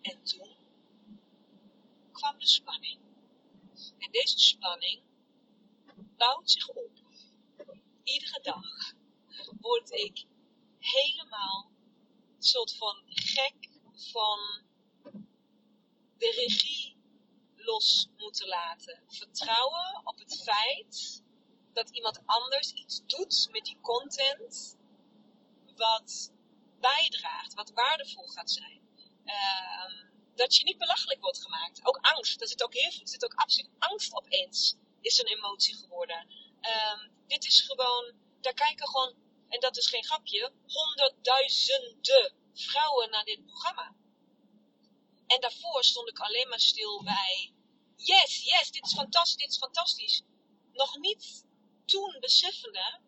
En 0.00 0.22
toen 0.22 0.56
kwam 2.12 2.38
de 2.38 2.46
spanning. 2.46 3.00
En 3.98 4.10
deze 4.10 4.38
spanning 4.38 5.02
bouwt 6.16 6.50
zich 6.50 6.68
op. 6.68 6.97
Iedere 8.14 8.40
dag 8.42 8.94
word 9.60 9.90
ik 9.90 10.24
helemaal 10.78 11.70
soort 12.38 12.76
van 12.76 13.02
gek 13.06 13.68
van 14.12 14.38
de 16.16 16.30
regie 16.30 16.96
los 17.56 18.08
moeten 18.16 18.48
laten. 18.48 19.02
Vertrouwen 19.06 20.00
op 20.04 20.18
het 20.18 20.42
feit 20.42 21.22
dat 21.72 21.90
iemand 21.90 22.22
anders 22.26 22.72
iets 22.72 23.02
doet 23.06 23.48
met 23.50 23.64
die 23.64 23.80
content 23.80 24.76
wat 25.76 26.32
bijdraagt, 26.80 27.54
wat 27.54 27.70
waardevol 27.70 28.26
gaat 28.26 28.50
zijn. 28.50 28.80
Ehm, 29.24 30.06
dat 30.34 30.56
je 30.56 30.64
niet 30.64 30.78
belachelijk 30.78 31.20
wordt 31.20 31.42
gemaakt. 31.42 31.86
Ook 31.86 31.98
angst, 32.00 32.40
er 32.40 32.48
zit 32.48 32.62
ook 32.62 32.74
heel 32.74 32.90
zit 33.02 33.24
ook 33.24 33.34
absoluut 33.34 33.70
angst 33.78 34.14
opeens, 34.14 34.76
is 35.00 35.18
een 35.18 35.26
emotie 35.26 35.74
geworden. 35.74 36.26
Ehm, 36.60 37.08
dit 37.28 37.44
is 37.44 37.60
gewoon, 37.60 38.14
daar 38.40 38.54
kijken 38.54 38.88
gewoon, 38.88 39.14
en 39.48 39.60
dat 39.60 39.76
is 39.76 39.86
geen 39.86 40.04
grapje, 40.04 40.52
honderdduizenden 40.66 42.32
vrouwen 42.54 43.10
naar 43.10 43.24
dit 43.24 43.46
programma. 43.46 43.94
En 45.26 45.40
daarvoor 45.40 45.84
stond 45.84 46.08
ik 46.08 46.18
alleen 46.18 46.48
maar 46.48 46.60
stil 46.60 47.02
bij, 47.02 47.52
yes, 47.96 48.44
yes, 48.44 48.70
dit 48.70 48.86
is 48.86 48.92
fantastisch, 48.92 49.36
dit 49.36 49.50
is 49.50 49.58
fantastisch. 49.58 50.22
Nog 50.72 50.96
niet 50.96 51.44
toen 51.84 52.16
beseffende 52.20 53.00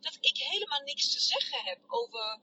dat 0.00 0.16
ik 0.20 0.36
helemaal 0.36 0.80
niks 0.80 1.12
te 1.12 1.20
zeggen 1.20 1.64
heb 1.64 1.78
over 1.86 2.40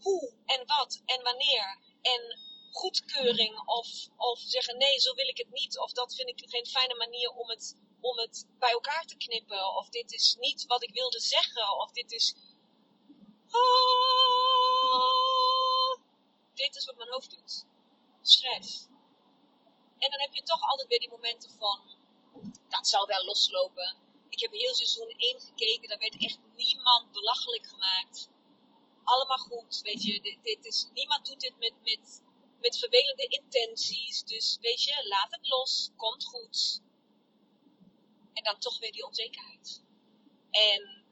hoe 0.00 0.32
en 0.46 0.66
wat 0.66 1.02
en 1.04 1.22
wanneer 1.22 1.78
en 2.02 2.38
goedkeuring 2.70 3.68
of, 3.68 3.88
of 4.16 4.38
zeggen 4.38 4.78
nee, 4.78 5.00
zo 5.00 5.14
wil 5.14 5.28
ik 5.28 5.38
het 5.38 5.50
niet. 5.50 5.78
Of 5.78 5.92
dat 5.92 6.14
vind 6.14 6.28
ik 6.28 6.50
geen 6.50 6.66
fijne 6.66 6.94
manier 6.94 7.30
om 7.30 7.48
het, 7.48 7.76
om 8.10 8.18
het 8.18 8.46
bij 8.58 8.70
elkaar 8.70 9.04
te 9.06 9.16
knippen. 9.16 9.74
Of 9.76 9.88
dit 9.88 10.12
is 10.12 10.36
niet 10.38 10.66
wat 10.66 10.82
ik 10.82 10.92
wilde 10.92 11.20
zeggen. 11.20 11.78
Of 11.78 11.90
dit 11.90 12.12
is... 12.12 12.34
Ah, 13.50 14.76
dit 16.54 16.76
is 16.76 16.84
wat 16.84 16.96
mijn 16.96 17.10
hoofd 17.10 17.30
doet. 17.30 17.64
Stress. 18.22 18.86
En 19.98 20.10
dan 20.10 20.20
heb 20.20 20.34
je 20.34 20.42
toch 20.42 20.60
altijd 20.62 20.88
weer 20.88 20.98
die 20.98 21.10
momenten 21.10 21.50
van, 21.50 21.80
dat 22.68 22.88
zal 22.88 23.06
wel 23.06 23.24
loslopen. 23.24 23.96
Ik 24.28 24.40
heb 24.40 24.52
heel 24.52 24.74
seizoen 24.74 25.14
1 25.16 25.40
gekeken, 25.40 25.88
daar 25.88 25.98
werd 25.98 26.22
echt 26.22 26.38
niemand 26.54 27.12
belachelijk 27.12 27.66
gemaakt. 27.66 28.28
Allemaal 29.04 29.38
goed, 29.38 29.80
weet 29.82 30.02
je. 30.02 30.38
Dit 30.42 30.64
is, 30.64 30.86
niemand 30.92 31.26
doet 31.26 31.40
dit 31.40 31.58
met, 31.58 31.72
met, 31.82 32.22
met 32.60 32.78
vervelende 32.78 33.26
intenties. 33.26 34.22
Dus 34.22 34.58
weet 34.60 34.82
je, 34.82 35.06
laat 35.08 35.30
het 35.30 35.48
los, 35.48 35.90
komt 35.96 36.24
goed. 36.24 36.80
En 38.36 38.42
dan 38.44 38.58
toch 38.58 38.78
weer 38.78 38.92
die 38.92 39.06
onzekerheid. 39.06 39.82
En 40.50 41.04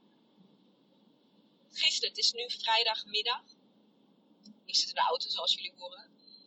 gisteren, 1.70 2.08
het 2.08 2.18
is 2.18 2.32
nu 2.32 2.50
vrijdagmiddag. 2.50 3.42
Ik 4.64 4.74
zit 4.74 4.88
in 4.88 4.94
de 4.94 5.00
auto 5.00 5.28
zoals 5.28 5.54
jullie 5.54 5.74
horen. 5.76 6.04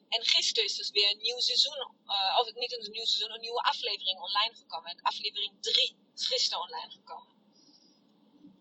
En 0.10 0.26
gisteren 0.26 0.70
is 0.70 0.76
dus 0.76 0.90
weer 0.90 1.12
een 1.12 1.22
nieuw 1.22 1.40
seizoen, 1.40 1.80
uh, 2.06 2.38
of 2.40 2.54
niet 2.54 2.72
een 2.72 2.92
nieuw 2.92 3.06
seizoen, 3.06 3.34
een 3.34 3.42
nieuwe 3.48 3.62
aflevering 3.62 4.20
online 4.20 4.56
gekomen. 4.56 5.02
Aflevering 5.02 5.54
3 5.62 5.96
is 6.16 6.28
gisteren 6.28 6.64
online 6.64 6.92
gekomen. 6.92 7.36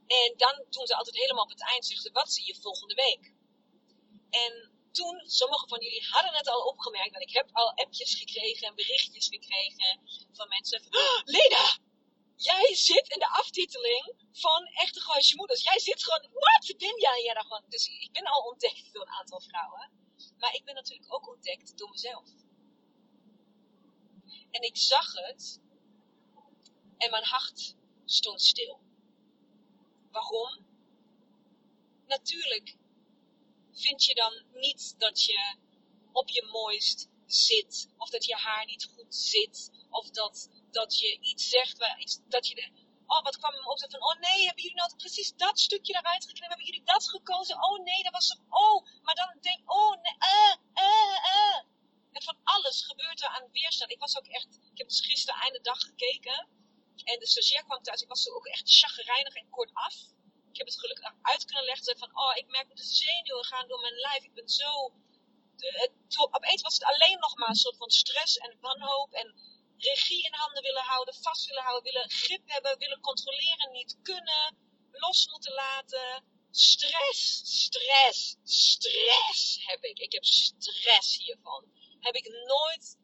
En 0.07 0.35
dan 0.37 0.64
doen 0.70 0.87
ze 0.87 0.96
altijd 0.96 1.16
helemaal 1.16 1.44
op 1.44 1.50
het 1.50 1.68
eind, 1.68 1.87
zeggen 1.87 2.07
ze, 2.07 2.12
wat 2.12 2.33
zie 2.33 2.46
je 2.46 2.61
volgende 2.61 2.94
week? 2.94 3.33
En 4.31 4.70
toen, 4.92 5.22
sommigen 5.26 5.68
van 5.68 5.81
jullie 5.81 6.07
hadden 6.11 6.35
het 6.35 6.48
al 6.48 6.61
opgemerkt, 6.61 7.11
want 7.11 7.29
ik 7.29 7.35
heb 7.35 7.48
al 7.52 7.72
appjes 7.74 8.14
gekregen 8.14 8.66
en 8.68 8.74
berichtjes 8.74 9.29
gekregen 9.29 10.00
van 10.33 10.48
mensen 10.48 10.83
van, 10.83 11.00
oh, 11.00 11.20
Lena, 11.24 11.79
jij 12.37 12.75
zit 12.75 13.09
in 13.09 13.18
de 13.18 13.29
aftiteling 13.29 14.14
van 14.33 14.64
Echte 14.64 15.01
Gooise 15.01 15.37
Moeders. 15.37 15.62
Jij 15.62 15.79
zit 15.79 16.03
gewoon, 16.05 16.31
wat 16.33 16.75
ben 16.79 17.01
jij? 17.01 17.22
Ja, 17.22 17.40
gewoon, 17.40 17.64
dus 17.68 17.88
ik 17.88 18.12
ben 18.12 18.25
al 18.25 18.40
ontdekt 18.40 18.92
door 18.92 19.03
een 19.03 19.12
aantal 19.12 19.40
vrouwen. 19.40 19.90
Maar 20.38 20.55
ik 20.55 20.64
ben 20.64 20.75
natuurlijk 20.75 21.14
ook 21.14 21.29
ontdekt 21.29 21.79
door 21.79 21.90
mezelf. 21.90 22.29
En 24.51 24.62
ik 24.62 24.77
zag 24.77 25.12
het 25.12 25.61
en 26.96 27.11
mijn 27.11 27.25
hart 27.25 27.77
stond 28.05 28.42
stil. 28.42 28.81
Waarom? 30.11 30.66
Natuurlijk 32.07 32.77
vind 33.72 34.05
je 34.05 34.14
dan 34.14 34.44
niet 34.53 34.94
dat 34.99 35.22
je 35.22 35.57
op 36.12 36.29
je 36.29 36.49
mooist 36.53 37.09
zit, 37.27 37.88
of 37.96 38.11
dat 38.11 38.25
je 38.25 38.35
haar 38.35 38.66
niet 38.66 38.85
goed 38.85 39.14
zit, 39.14 39.70
of 39.90 40.11
dat, 40.11 40.51
dat 40.81 40.99
je 40.99 41.19
iets 41.21 41.49
zegt 41.49 41.79
waar 41.79 42.01
iets, 42.01 42.15
dat 42.35 42.49
je 42.49 42.55
oh 43.07 43.23
wat 43.23 43.39
kwam 43.39 43.53
hem 43.53 43.67
op 43.67 43.79
van, 43.79 44.05
oh 44.09 44.19
nee, 44.21 44.45
hebben 44.47 44.62
jullie 44.62 44.81
nou 44.83 44.97
precies 44.97 45.31
dat 45.37 45.59
stukje 45.59 45.95
eruit 45.95 46.25
geknipt, 46.25 46.49
hebben 46.55 46.67
jullie 46.67 46.91
dat 46.95 47.09
gekozen, 47.09 47.57
oh 47.69 47.85
nee, 47.85 48.03
dat 48.03 48.12
was, 48.12 48.39
oh, 48.49 48.79
maar 49.03 49.15
dan 49.15 49.39
denk, 49.41 49.61
oh 49.73 49.95
nee, 50.03 50.17
eh, 50.19 50.55
eh, 50.73 51.17
eh. 51.39 51.59
Het 52.12 52.25
van 52.25 52.39
alles 52.43 52.85
gebeurt 52.85 53.23
er 53.23 53.29
aan 53.29 53.49
weerstand. 53.53 53.91
Ik 53.91 53.99
was 53.99 54.19
ook 54.19 54.27
echt, 54.27 54.59
ik 54.73 54.79
heb 54.79 54.89
dus 54.89 55.07
gisteren 55.07 55.41
einde 55.41 55.61
dag 55.61 55.81
gekeken, 55.81 56.49
en 57.05 57.19
de 57.19 57.27
stagiair 57.27 57.65
kwam 57.65 57.83
thuis, 57.83 58.01
ik 58.01 58.09
was 58.09 58.31
ook 58.31 58.47
echt 58.47 58.79
chagrijnig 58.79 59.35
en 59.35 59.49
kort 59.51 59.71
af 59.73 59.95
ik 60.57 60.62
heb 60.62 60.75
het 60.75 60.85
gelukkig 60.85 61.12
uit 61.23 61.45
kunnen 61.45 61.65
leggen. 61.65 61.99
Van, 61.99 62.11
oh, 62.23 62.37
ik 62.37 62.49
merk 62.49 62.69
dat 62.69 62.77
de 62.77 62.85
zenuwen 62.85 63.45
gaan 63.45 63.69
door 63.69 63.81
mijn 63.81 63.95
lijf. 63.95 64.23
Ik 64.25 64.35
ben 64.35 64.49
zo... 64.49 64.93
De, 65.57 65.69
het, 65.83 66.19
opeens 66.31 66.62
was 66.62 66.75
het 66.75 66.85
alleen 66.85 67.19
nog 67.19 67.37
maar 67.37 67.49
een 67.49 67.65
soort 67.65 67.77
van 67.77 67.91
stress 67.91 68.37
en 68.37 68.57
wanhoop. 68.61 69.12
En 69.12 69.35
regie 69.79 70.25
in 70.25 70.35
handen 70.35 70.62
willen 70.62 70.83
houden, 70.83 71.15
vast 71.15 71.47
willen 71.47 71.62
houden, 71.62 71.93
willen 71.93 72.11
grip 72.11 72.43
hebben, 72.45 72.79
willen 72.79 73.01
controleren, 73.01 73.73
niet 73.73 73.97
kunnen, 74.03 74.57
los 74.91 75.29
moeten 75.31 75.53
laten. 75.53 76.35
Stress, 76.51 77.41
stress, 77.45 78.37
stress 78.43 79.59
heb 79.67 79.83
ik. 79.85 79.99
Ik 79.99 80.12
heb 80.12 80.25
stress 80.25 81.19
hiervan. 81.19 81.65
Heb 82.01 82.15
ik 82.15 82.29
nooit 82.29 82.97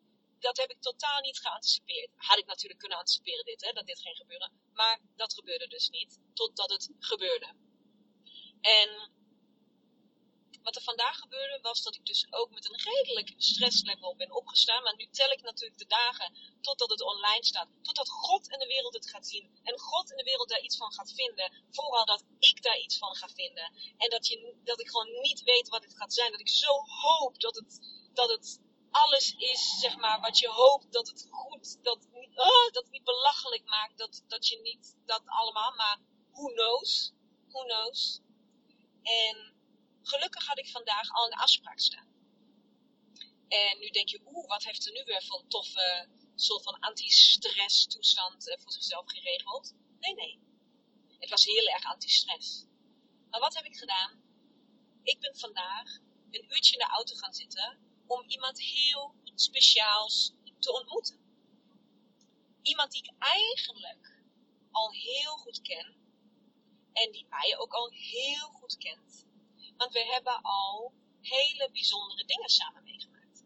dat 0.42 0.56
heb 0.56 0.70
ik 0.70 0.80
totaal 0.80 1.20
niet 1.20 1.38
geanticipeerd. 1.38 2.10
Had 2.16 2.38
ik 2.38 2.46
natuurlijk 2.46 2.80
kunnen 2.80 2.98
anticiperen 2.98 3.44
dit, 3.44 3.64
hè, 3.64 3.72
dat 3.72 3.86
dit 3.86 4.00
ging 4.00 4.16
gebeuren. 4.16 4.52
Maar 4.72 5.00
dat 5.16 5.34
gebeurde 5.34 5.68
dus 5.68 5.88
niet, 5.88 6.20
totdat 6.34 6.70
het 6.70 6.90
gebeurde. 6.98 7.54
En 8.60 9.10
wat 10.62 10.76
er 10.76 10.82
vandaag 10.82 11.18
gebeurde 11.18 11.58
was 11.62 11.82
dat 11.82 11.94
ik 11.94 12.06
dus 12.06 12.26
ook 12.30 12.50
met 12.50 12.64
een 12.64 12.80
redelijk 12.92 13.34
stresslevel 13.36 14.16
ben 14.16 14.32
opgestaan. 14.32 14.82
Maar 14.82 14.96
nu 14.96 15.06
tel 15.10 15.30
ik 15.30 15.42
natuurlijk 15.42 15.78
de 15.78 15.86
dagen 15.86 16.32
totdat 16.60 16.90
het 16.90 17.02
online 17.02 17.44
staat. 17.44 17.68
Totdat 17.82 18.08
God 18.08 18.48
in 18.48 18.58
de 18.58 18.66
wereld 18.66 18.94
het 18.94 19.10
gaat 19.10 19.26
zien. 19.26 19.60
En 19.62 19.78
God 19.78 20.10
in 20.10 20.16
de 20.16 20.22
wereld 20.22 20.48
daar 20.48 20.60
iets 20.60 20.76
van 20.76 20.92
gaat 20.92 21.12
vinden. 21.12 21.52
Vooral 21.70 22.04
dat 22.04 22.24
ik 22.38 22.62
daar 22.62 22.78
iets 22.78 22.98
van 22.98 23.14
ga 23.14 23.28
vinden. 23.28 23.72
En 23.96 24.10
dat, 24.10 24.26
je, 24.26 24.60
dat 24.64 24.80
ik 24.80 24.88
gewoon 24.88 25.20
niet 25.20 25.42
weet 25.42 25.68
wat 25.68 25.84
het 25.84 25.96
gaat 25.96 26.14
zijn. 26.14 26.30
Dat 26.30 26.40
ik 26.40 26.48
zo 26.48 26.72
hoop 26.86 27.40
dat 27.40 27.54
het, 27.54 27.80
dat 28.12 28.30
het 28.30 28.60
alles 28.92 29.34
is, 29.38 29.78
zeg 29.80 29.96
maar, 29.96 30.20
wat 30.20 30.38
je 30.38 30.48
hoopt 30.48 30.92
dat 30.92 31.06
het 31.06 31.26
goed, 31.30 31.78
dat, 31.82 32.08
oh, 32.34 32.70
dat 32.72 32.82
het 32.82 32.90
niet 32.90 33.04
belachelijk 33.04 33.64
maakt, 33.64 33.98
dat, 33.98 34.22
dat 34.26 34.48
je 34.48 34.60
niet 34.60 34.96
dat 35.06 35.22
allemaal, 35.24 35.72
maar 35.74 35.98
who 36.32 36.46
knows, 36.46 37.12
who 37.48 37.64
knows. 37.64 38.20
En 39.02 39.51
gelukkig 40.02 40.46
had 40.46 40.58
ik 40.58 40.70
vandaag 40.70 41.10
al 41.10 41.26
een 41.26 41.38
afspraak 41.38 41.80
staan. 41.80 42.10
En 43.48 43.78
nu 43.78 43.88
denk 43.88 44.08
je, 44.08 44.20
oeh, 44.24 44.48
wat 44.48 44.64
heeft 44.64 44.86
er 44.86 44.92
nu 44.92 45.02
weer 45.04 45.22
voor 45.22 45.40
een 45.40 45.48
toffe 45.48 46.08
soort 46.34 46.62
van 46.62 46.78
anti-stress 46.78 47.86
toestand 47.86 48.48
eh, 48.48 48.58
voor 48.58 48.72
zichzelf 48.72 49.04
geregeld? 49.06 49.74
Nee, 50.00 50.14
nee. 50.14 50.40
Het 51.18 51.30
was 51.30 51.44
heel 51.44 51.66
erg 51.66 51.84
anti-stress. 51.84 52.64
Maar 53.30 53.40
wat 53.40 53.54
heb 53.54 53.64
ik 53.64 53.76
gedaan? 53.76 54.22
Ik 55.02 55.20
ben 55.20 55.36
vandaag 55.36 55.98
een 56.30 56.44
uurtje 56.54 56.72
in 56.72 56.78
de 56.78 56.92
auto 56.92 57.14
gaan 57.14 57.34
zitten 57.34 57.78
om 58.06 58.24
iemand 58.26 58.60
heel 58.60 59.14
speciaals 59.34 60.32
te 60.58 60.72
ontmoeten. 60.72 61.20
Iemand 62.62 62.92
die 62.92 63.02
ik 63.02 63.12
eigenlijk 63.18 64.24
al 64.70 64.92
heel 64.92 65.36
goed 65.36 65.60
ken 65.60 65.94
en 66.92 67.12
die 67.12 67.26
mij 67.28 67.58
ook 67.58 67.72
al 67.72 67.90
heel 67.90 68.48
goed 68.48 68.76
kent. 68.76 69.26
Want 69.82 69.94
we 69.94 70.04
hebben 70.04 70.42
al 70.42 70.92
hele 71.20 71.70
bijzondere 71.72 72.24
dingen 72.24 72.48
samen 72.48 72.82
meegemaakt. 72.82 73.44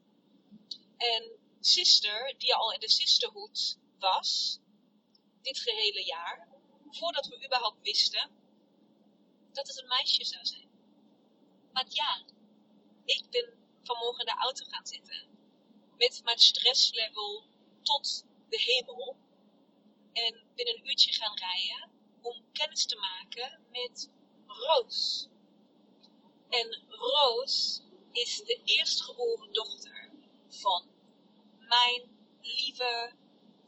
En 0.97 1.39
Sister, 1.61 2.35
die 2.39 2.55
al 2.55 2.73
in 2.73 2.81
de 2.81 2.91
Sisterhood 2.91 3.79
was, 3.99 4.59
dit 5.43 5.59
gehele 5.59 6.05
jaar, 6.05 6.49
voordat 6.91 7.27
we 7.27 7.45
überhaupt 7.45 7.83
wisten 7.83 8.31
dat 9.53 9.69
het 9.69 9.79
een 9.81 9.89
meisje 9.89 10.25
zou 10.25 10.45
zijn. 10.45 10.69
Want 11.73 11.95
ja, 11.95 12.25
ik 13.05 13.31
ben 13.31 13.79
vanmorgen 13.83 14.27
in 14.27 14.35
de 14.35 14.41
auto 14.41 14.65
gaan 14.65 14.87
zitten. 14.87 15.29
Met 15.97 16.21
mijn 16.25 16.39
stresslevel 16.39 17.45
tot 17.83 18.25
de 18.49 18.61
hemel. 18.63 19.17
En 20.13 20.47
binnen 20.55 20.75
een 20.75 20.89
uurtje 20.89 21.13
gaan 21.13 21.37
rijden 21.37 21.91
om 22.23 22.53
kennis 22.53 22.87
te 22.87 22.97
maken 22.97 23.67
met 23.71 24.11
Roos. 24.47 25.29
En 26.49 26.85
Roos 26.89 27.81
is 28.13 28.43
de 28.45 28.61
eerstgeboren 28.65 29.53
dochter 29.53 30.11
van 30.49 30.89
mijn 31.59 32.03
lieve 32.41 33.13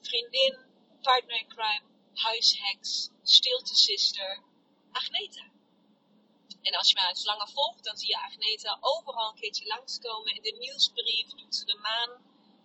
vriendin, 0.01 0.59
partner 1.03 1.39
in 1.39 1.49
crime, 1.49 1.83
huisheks, 2.15 3.11
stilte 3.23 3.75
sister, 3.75 4.43
Agneta. 4.93 5.47
En 6.63 6.75
als 6.75 6.89
je 6.89 6.95
mij 6.95 7.09
eens 7.09 7.25
langer 7.25 7.49
volgt, 7.49 7.85
dan 7.85 7.97
zie 7.97 8.09
je 8.09 8.23
Agneta 8.23 8.79
overal 8.81 9.29
een 9.29 9.41
keertje 9.41 9.67
langskomen. 9.67 10.35
In 10.35 10.43
de 10.43 10.57
nieuwsbrief 10.59 11.29
doet 11.29 11.55
ze 11.55 11.65
de 11.65 11.79
maan, 11.83 12.11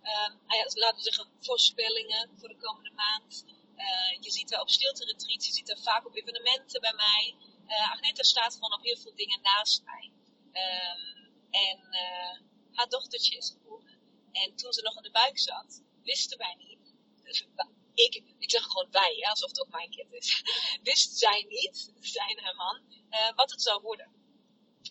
uh, 0.02 0.64
laten 0.74 0.96
we 0.96 1.02
zeggen, 1.02 1.28
voorspellingen 1.40 2.30
voor 2.38 2.48
de 2.48 2.56
komende 2.56 2.90
maand. 2.90 3.44
Uh, 3.76 4.20
je 4.20 4.30
ziet 4.30 4.50
haar 4.50 4.60
op 4.60 4.68
stilte 4.70 5.04
retreats, 5.04 5.46
je 5.46 5.52
ziet 5.52 5.68
haar 5.68 5.82
vaak 5.82 6.06
op 6.06 6.16
evenementen 6.16 6.80
bij 6.80 6.94
mij. 6.94 7.34
Uh, 7.74 7.92
Agneta 7.92 8.22
staat 8.22 8.54
gewoon 8.54 8.72
op 8.72 8.82
heel 8.82 8.96
veel 8.96 9.14
dingen 9.14 9.40
naast 9.42 9.82
mij. 9.82 10.12
Um, 10.52 11.32
en 11.50 11.78
uh, 11.90 12.40
haar 12.72 12.88
dochtertje 12.88 13.36
is 13.36 13.50
geboren. 13.50 13.98
En 14.32 14.56
toen 14.56 14.72
ze 14.72 14.82
nog 14.82 14.96
in 14.96 15.02
de 15.02 15.10
buik 15.10 15.38
zat, 15.38 15.82
wisten 16.02 16.38
wij 16.38 16.54
niet. 16.58 16.94
Dus 17.22 17.46
ik, 17.94 18.22
ik 18.38 18.50
zeg 18.50 18.62
gewoon 18.62 18.90
wij, 18.90 19.26
alsof 19.28 19.48
het 19.48 19.60
ook 19.60 19.68
mijn 19.68 19.90
kind 19.90 20.12
is. 20.12 20.42
Wist 20.82 21.18
zij 21.18 21.44
niet, 21.48 21.92
zij 22.00 22.34
en 22.36 22.44
haar 22.44 22.54
man, 22.54 22.82
uh, 23.10 23.34
wat 23.34 23.50
het 23.50 23.62
zou 23.62 23.82
worden. 23.82 24.12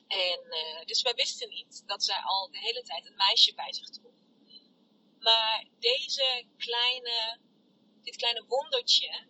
En 0.07 0.39
dus 0.85 1.01
wij 1.01 1.13
wisten 1.13 1.49
niet 1.49 1.83
dat 1.85 2.03
zij 2.03 2.21
al 2.23 2.49
de 2.51 2.59
hele 2.59 2.81
tijd 2.81 3.05
een 3.05 3.15
meisje 3.15 3.53
bij 3.53 3.73
zich 3.73 3.89
droeg. 3.89 4.13
Maar 5.19 5.65
deze 5.79 6.45
kleine, 6.57 7.39
dit 8.01 8.15
kleine 8.15 8.45
wondertje, 8.47 9.27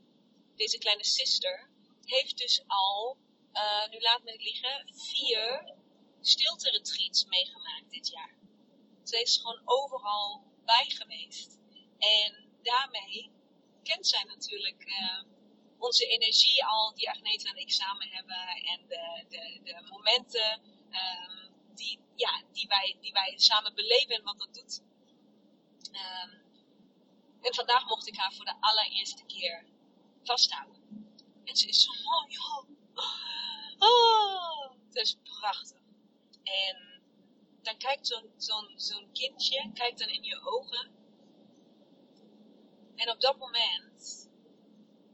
deze 0.55 0.77
kleine 0.77 1.05
sister, 1.05 1.69
heeft 2.05 2.37
dus 2.37 2.63
al, 2.67 3.17
uh, 3.53 3.89
nu 3.89 3.99
laat 3.99 4.23
me 4.23 4.31
het 4.31 4.43
liggen, 4.43 4.93
vier 4.93 5.73
stilte-retreats 6.21 7.25
meegemaakt 7.25 7.89
dit 7.91 8.07
jaar. 8.07 8.37
Ze 9.03 9.21
is 9.21 9.37
gewoon 9.37 9.61
overal 9.65 10.43
bij 10.65 10.85
geweest. 10.87 11.59
En 11.97 12.49
daarmee 12.61 13.31
kent 13.83 14.07
zij 14.07 14.23
natuurlijk 14.23 14.85
uh, 14.85 15.23
onze 15.77 16.05
energie 16.05 16.65
al 16.65 16.93
die 16.93 17.09
Agneta 17.09 17.49
en 17.49 17.57
ik 17.57 17.71
samen 17.71 18.07
hebben. 18.07 18.47
En 18.47 18.87
de, 18.87 19.25
de, 19.29 19.59
de 19.63 19.87
momenten 19.89 20.61
um, 20.89 21.53
die, 21.75 21.99
ja, 22.15 22.43
die, 22.51 22.67
wij, 22.67 22.97
die 23.01 23.11
wij 23.11 23.33
samen 23.35 23.73
beleven 23.73 24.15
en 24.15 24.23
wat 24.23 24.39
dat 24.39 24.53
doet. 24.53 24.81
Um, 25.91 26.41
en 27.41 27.53
vandaag 27.53 27.85
mocht 27.85 28.07
ik 28.07 28.17
haar 28.17 28.33
voor 28.33 28.45
de 28.45 28.55
allereerste 28.59 29.25
keer 29.25 29.65
vasthouden. 30.23 30.81
En 31.43 31.55
ze 31.55 31.67
is 31.67 31.83
zo 31.83 31.91
oh. 31.91 32.71
Oh 33.87 34.33
het 34.93 34.95
is 34.95 35.17
prachtig. 35.23 35.81
En 36.43 37.01
dan 37.61 37.77
kijkt 37.77 38.21
zo'n 38.75 39.11
kindje, 39.11 39.71
kijkt 39.73 39.99
dan 39.99 40.07
in 40.07 40.23
je 40.23 40.41
ogen. 40.41 40.91
En 42.95 43.09
op 43.09 43.21
dat 43.21 43.37
moment 43.37 44.29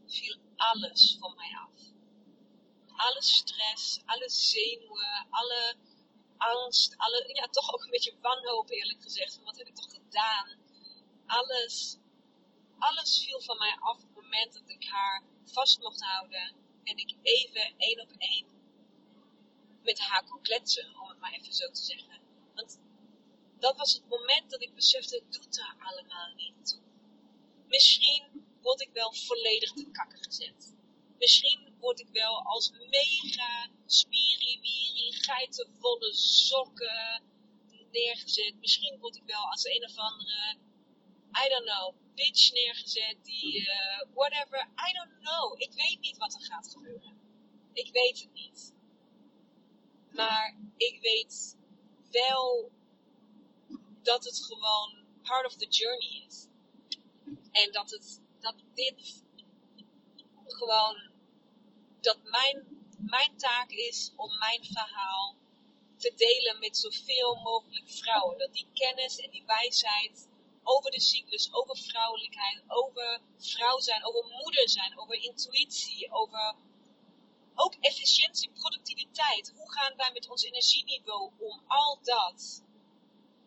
viel 0.07 0.37
alles 0.55 1.17
van 1.19 1.35
mij 1.35 1.57
af. 1.65 1.81
Alle 2.87 3.23
stress, 3.23 4.01
alle 4.05 4.29
zenuwen, 4.29 5.27
alle 5.29 5.75
angst, 6.37 6.97
alle, 6.97 7.29
ja, 7.33 7.47
toch 7.47 7.73
ook 7.73 7.83
een 7.83 7.89
beetje 7.89 8.17
wanhoop 8.21 8.69
eerlijk 8.69 9.01
gezegd. 9.01 9.39
Wat 9.43 9.57
heb 9.57 9.67
ik 9.67 9.75
toch 9.75 9.91
gedaan? 9.91 10.57
Alles, 11.25 11.97
alles 12.79 13.23
viel 13.25 13.41
van 13.41 13.57
mij 13.57 13.77
af 13.79 13.95
op 13.95 14.01
het 14.01 14.23
moment 14.23 14.53
dat 14.53 14.69
ik 14.69 14.87
haar 14.89 15.23
vast 15.45 15.79
mocht 15.79 16.01
houden. 16.01 16.55
En 16.83 16.97
ik 16.97 17.15
even 17.21 17.73
één 17.77 18.01
op 18.01 18.11
één 18.17 18.58
met 19.83 19.99
haar 19.99 20.23
kon 20.23 20.41
kletsen, 20.41 20.99
om 21.01 21.09
het 21.09 21.19
maar 21.19 21.33
even 21.33 21.53
zo 21.53 21.71
te 21.71 21.83
zeggen. 21.83 22.21
Want 22.55 22.79
dat 23.59 23.77
was 23.77 23.93
het 23.93 24.07
moment 24.07 24.49
dat 24.49 24.61
ik 24.61 24.73
besefte, 24.73 25.15
het 25.15 25.33
doet 25.33 25.57
er 25.57 25.75
allemaal 25.79 26.33
niet 26.35 26.65
toe. 26.67 26.81
Misschien 27.67 28.47
word 28.61 28.81
ik 28.81 28.89
wel 28.93 29.13
volledig 29.13 29.71
te 29.73 29.89
kakken 29.91 30.23
gezet. 30.23 30.75
Misschien 31.17 31.75
word 31.79 31.99
ik 31.99 32.09
wel 32.11 32.41
als 32.43 32.71
mega 32.71 33.69
spiriwiri, 33.85 35.13
geitenvolle 35.13 36.13
sokken 36.13 37.23
neergezet. 37.91 38.55
Misschien 38.59 38.99
word 38.99 39.15
ik 39.15 39.23
wel 39.25 39.49
als 39.51 39.65
een 39.65 39.83
of 39.83 39.97
andere, 39.97 40.57
I 41.45 41.49
don't 41.49 41.65
know, 41.65 41.95
bitch 42.15 42.51
neergezet 42.51 43.17
die, 43.23 43.61
uh, 43.61 44.05
whatever, 44.13 44.59
I 44.59 44.93
don't 44.93 45.19
know. 45.19 45.61
Ik 45.61 45.73
weet 45.73 45.99
niet 45.99 46.17
wat 46.17 46.33
er 46.33 46.41
gaat 46.41 46.69
gebeuren. 46.69 47.19
Ik 47.73 47.91
weet 47.91 48.19
het 48.19 48.33
niet. 48.33 48.73
Maar 50.11 50.57
ik 50.77 51.01
weet 51.01 51.57
wel 52.11 52.71
dat 54.01 54.23
het 54.23 54.45
gewoon 54.45 55.05
part 55.23 55.45
of 55.45 55.55
the 55.55 55.67
journey 55.67 56.25
is. 56.27 56.47
En 57.51 57.71
dat, 57.71 57.89
het, 57.89 58.21
dat 58.39 58.55
dit 58.73 59.23
gewoon, 60.45 61.11
dat 62.01 62.17
mijn, 62.23 62.85
mijn 62.97 63.37
taak 63.37 63.69
is 63.69 64.13
om 64.15 64.37
mijn 64.37 64.63
verhaal 64.63 65.35
te 65.97 66.13
delen 66.15 66.59
met 66.59 66.77
zoveel 66.77 67.35
mogelijk 67.35 67.89
vrouwen. 67.89 68.37
Dat 68.37 68.53
die 68.53 68.67
kennis 68.73 69.19
en 69.19 69.29
die 69.29 69.43
wijsheid 69.45 70.27
over 70.63 70.91
de 70.91 70.99
cyclus, 71.01 71.53
over 71.53 71.77
vrouwelijkheid, 71.77 72.63
over 72.67 73.21
vrouw 73.37 73.79
zijn, 73.79 74.05
over 74.05 74.25
moeder 74.43 74.69
zijn, 74.69 74.99
over 74.99 75.23
intuïtie, 75.23 76.11
over 76.11 76.55
ook 77.59 77.75
efficiëntie, 77.79 78.51
productiviteit. 78.51 79.51
Hoe 79.55 79.71
gaan 79.71 79.95
wij 79.95 80.11
met 80.11 80.29
ons 80.29 80.43
energieniveau 80.43 81.31
om? 81.37 81.63
Al 81.67 81.99
dat 82.01 82.63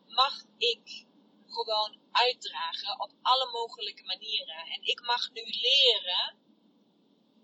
mag 0.06 0.44
ik 0.56 1.06
gewoon 1.46 2.00
uitdragen 2.10 3.00
op 3.00 3.12
alle 3.22 3.50
mogelijke 3.50 4.04
manieren. 4.04 4.66
En 4.66 4.82
ik 4.82 5.00
mag 5.00 5.30
nu 5.32 5.42
leren 5.44 6.36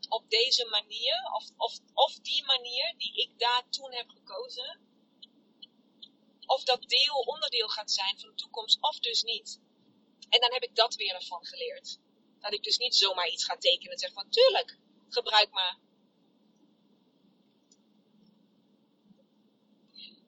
op 0.09 0.31
deze 0.31 0.67
manier, 0.67 1.31
of, 1.33 1.45
of, 1.57 1.79
of 1.95 2.15
die 2.15 2.45
manier 2.45 2.95
die 2.97 3.13
ik 3.15 3.39
daar 3.39 3.69
toen 3.71 3.93
heb 3.93 4.09
gekozen, 4.09 4.81
of 6.47 6.65
dat 6.65 6.89
deel 6.89 7.15
onderdeel 7.15 7.69
gaat 7.69 7.91
zijn 7.91 8.19
van 8.19 8.29
de 8.29 8.35
toekomst, 8.35 8.79
of 8.81 8.99
dus 8.99 9.23
niet. 9.23 9.61
En 10.29 10.41
dan 10.41 10.53
heb 10.53 10.63
ik 10.63 10.75
dat 10.75 10.95
weer 10.95 11.15
ervan 11.15 11.47
geleerd. 11.47 11.99
Dat 12.41 12.53
ik 12.53 12.63
dus 12.63 12.79
niet 12.79 12.97
zomaar 12.97 13.29
iets 13.29 13.45
ga 13.45 13.57
tekenen 13.57 13.93
en 13.93 13.99
zeg 13.99 14.13
van, 14.13 14.31
tuurlijk, 14.31 14.79
gebruik 15.09 15.51
maar. 15.51 15.79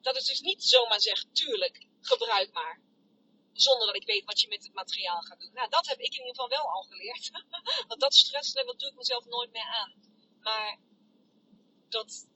Dat 0.01 0.17
ik 0.17 0.25
dus 0.25 0.39
niet 0.39 0.63
zomaar 0.63 1.01
zeg, 1.01 1.23
tuurlijk, 1.31 1.85
gebruik 2.01 2.53
maar 2.53 2.81
zonder 3.53 3.85
dat 3.85 3.95
ik 3.95 4.05
weet 4.05 4.25
wat 4.25 4.41
je 4.41 4.47
met 4.47 4.63
het 4.63 4.73
materiaal 4.73 5.21
gaat 5.21 5.39
doen. 5.39 5.53
Nou, 5.53 5.69
dat 5.69 5.87
heb 5.87 5.99
ik 5.99 6.13
in 6.13 6.19
ieder 6.19 6.35
geval 6.35 6.49
wel 6.49 6.69
al 6.69 6.81
geleerd. 6.81 7.31
Want 7.87 7.99
dat 7.99 8.15
stresslevel 8.15 8.77
doe 8.77 8.89
ik 8.89 8.95
mezelf 8.95 9.25
nooit 9.25 9.51
meer 9.51 9.67
aan. 9.67 9.93
Maar 10.39 10.79
dat, 11.89 12.27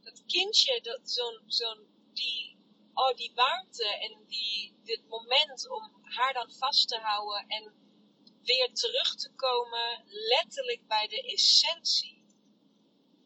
dat 0.00 0.24
kindje, 0.26 0.80
dat 0.80 1.10
zo'n, 1.10 1.42
zo'n, 1.46 1.86
die, 2.12 2.56
oh, 2.94 3.16
die 3.16 3.32
warmte 3.34 3.98
en 3.98 4.24
die, 4.26 4.74
dit 4.84 5.08
moment 5.08 5.68
om 5.68 6.02
haar 6.02 6.32
dan 6.32 6.52
vast 6.52 6.88
te 6.88 6.98
houden 6.98 7.48
en 7.48 7.74
weer 8.42 8.72
terug 8.72 9.14
te 9.14 9.32
komen, 9.34 10.04
letterlijk 10.06 10.86
bij 10.86 11.06
de 11.06 11.22
essentie. 11.22 12.18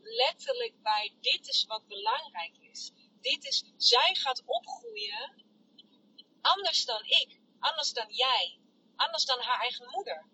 Letterlijk 0.00 0.82
bij 0.82 1.14
dit 1.20 1.48
is 1.48 1.64
wat 1.64 1.86
belangrijk 1.86 2.56
is. 2.58 2.92
Dit 3.24 3.44
is, 3.44 3.64
zij 3.76 4.14
gaat 4.14 4.42
opgroeien 4.44 5.44
Anders 6.44 6.84
dan 6.84 7.04
ik, 7.04 7.40
anders 7.58 7.92
dan 7.92 8.06
jij, 8.08 8.58
anders 8.96 9.24
dan 9.24 9.40
haar 9.40 9.60
eigen 9.60 9.90
moeder. 9.90 10.26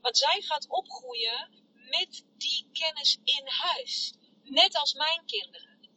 Want 0.00 0.18
zij 0.18 0.40
gaat 0.40 0.68
opgroeien 0.68 1.64
met 1.74 2.24
die 2.36 2.68
kennis 2.72 3.18
in 3.24 3.48
huis. 3.48 4.14
Net 4.42 4.76
als 4.76 4.94
mijn 4.94 5.24
kinderen. 5.26 5.88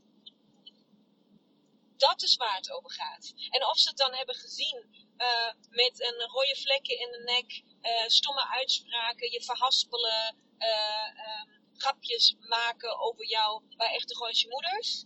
Dat 1.97 2.21
is 2.21 2.35
waar 2.35 2.55
het 2.55 2.71
over 2.71 2.91
gaat. 2.91 3.33
En 3.49 3.65
of 3.65 3.77
ze 3.77 3.89
het 3.89 3.97
dan 3.97 4.13
hebben 4.13 4.35
gezien 4.35 5.07
uh, 5.17 5.53
met 5.69 6.01
een 6.01 6.27
rode 6.27 6.55
vlekken 6.55 6.99
in 6.99 7.11
de 7.11 7.23
nek, 7.23 7.63
uh, 7.81 8.07
stomme 8.07 8.47
uitspraken, 8.47 9.31
je 9.31 9.43
verhaspelen, 9.43 10.35
uh, 10.59 11.43
grapjes 11.73 12.35
maken 12.39 12.99
over 12.99 13.27
jou 13.27 13.63
bij 13.75 13.93
echte 13.93 14.15
Gooise 14.15 14.47
moeders. 14.47 15.05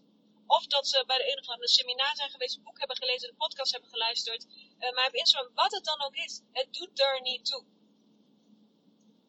Of 0.58 0.68
dat 0.68 0.88
ze 0.88 1.04
bij 1.08 1.18
de 1.18 1.32
een 1.32 1.40
of 1.40 1.48
andere 1.48 1.68
seminar 1.70 2.16
zijn 2.16 2.30
geweest, 2.30 2.56
een 2.56 2.64
boek 2.64 2.80
hebben 2.80 2.98
gelezen, 2.98 3.30
een 3.30 3.36
podcast 3.36 3.72
hebben 3.72 3.90
geluisterd. 3.90 4.46
Uh, 4.46 4.92
maar 4.92 5.08
op 5.08 5.14
Instagram, 5.14 5.54
wat 5.54 5.72
het 5.72 5.84
dan 5.84 6.02
ook 6.02 6.16
is, 6.16 6.42
het 6.52 6.74
doet 6.74 7.00
er 7.00 7.22
niet 7.22 7.46
toe. 7.46 7.66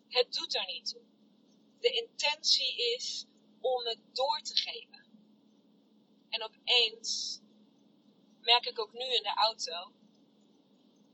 Het 0.08 0.32
doet 0.32 0.54
er 0.54 0.66
niet 0.66 0.88
toe. 0.88 1.02
De 1.80 1.90
intentie 1.90 2.94
is 2.94 3.26
om 3.60 3.86
het 3.86 3.98
door 4.12 4.40
te 4.40 4.56
geven. 4.56 5.06
En 6.28 6.42
opeens 6.42 7.40
merk 8.40 8.66
ik 8.66 8.78
ook 8.78 8.92
nu 8.92 9.14
in 9.14 9.22
de 9.22 9.34
auto, 9.34 9.92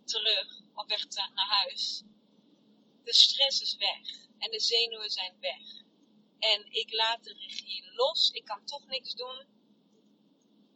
terug, 0.05 0.61
op 0.75 0.89
weg 0.89 1.09
naar 1.09 1.49
huis. 1.49 2.03
De 3.05 3.13
stress 3.13 3.61
is 3.61 3.77
weg. 3.77 4.27
En 4.39 4.51
de 4.51 4.61
zenuwen 4.61 5.11
zijn 5.11 5.41
weg. 5.41 5.83
En 6.39 6.73
ik 6.73 6.93
laat 6.93 7.25
de 7.25 7.33
regie 7.33 7.93
los. 7.93 8.31
Ik 8.31 8.45
kan 8.45 8.65
toch 8.65 8.87
niks 8.87 9.15
doen 9.15 9.57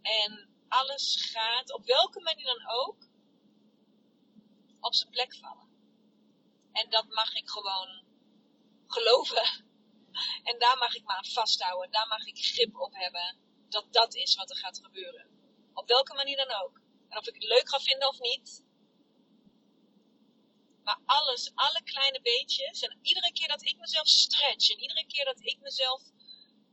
en 0.02 0.48
alles 0.68 1.30
gaat, 1.30 1.72
op 1.72 1.84
welke 1.84 2.20
manier 2.20 2.46
dan 2.46 2.70
ook, 2.70 2.96
op 4.80 4.94
zijn 4.94 5.10
plek 5.10 5.34
vallen. 5.34 5.70
En 6.72 6.90
dat 6.90 7.08
mag 7.08 7.34
ik 7.34 7.48
gewoon 7.48 8.04
geloven. 8.86 9.42
En 10.42 10.58
daar 10.58 10.78
mag 10.78 10.94
ik 10.94 11.02
me 11.02 11.12
aan 11.12 11.24
vasthouden. 11.24 11.90
Daar 11.90 12.06
mag 12.08 12.26
ik 12.26 12.44
grip 12.44 12.76
op 12.76 12.94
hebben. 12.94 13.36
Dat 13.68 13.92
dat 13.92 14.14
is 14.14 14.34
wat 14.34 14.50
er 14.50 14.56
gaat 14.56 14.80
gebeuren. 14.82 15.26
Op 15.74 15.88
welke 15.88 16.14
manier 16.14 16.36
dan 16.36 16.50
ook. 16.62 16.80
En 17.08 17.18
of 17.18 17.26
ik 17.26 17.34
het 17.34 17.44
leuk 17.44 17.68
ga 17.68 17.78
vinden 17.78 18.08
of 18.08 18.18
niet. 18.18 18.64
Maar 20.84 20.98
alles, 21.04 21.50
alle 21.54 21.82
kleine 21.84 22.20
beetjes. 22.20 22.80
En 22.80 22.98
iedere 23.02 23.32
keer 23.32 23.48
dat 23.48 23.62
ik 23.62 23.76
mezelf 23.78 24.06
stretch. 24.08 24.70
En 24.70 24.80
iedere 24.80 25.06
keer 25.06 25.24
dat 25.24 25.40
ik 25.40 25.58
mezelf 25.60 26.02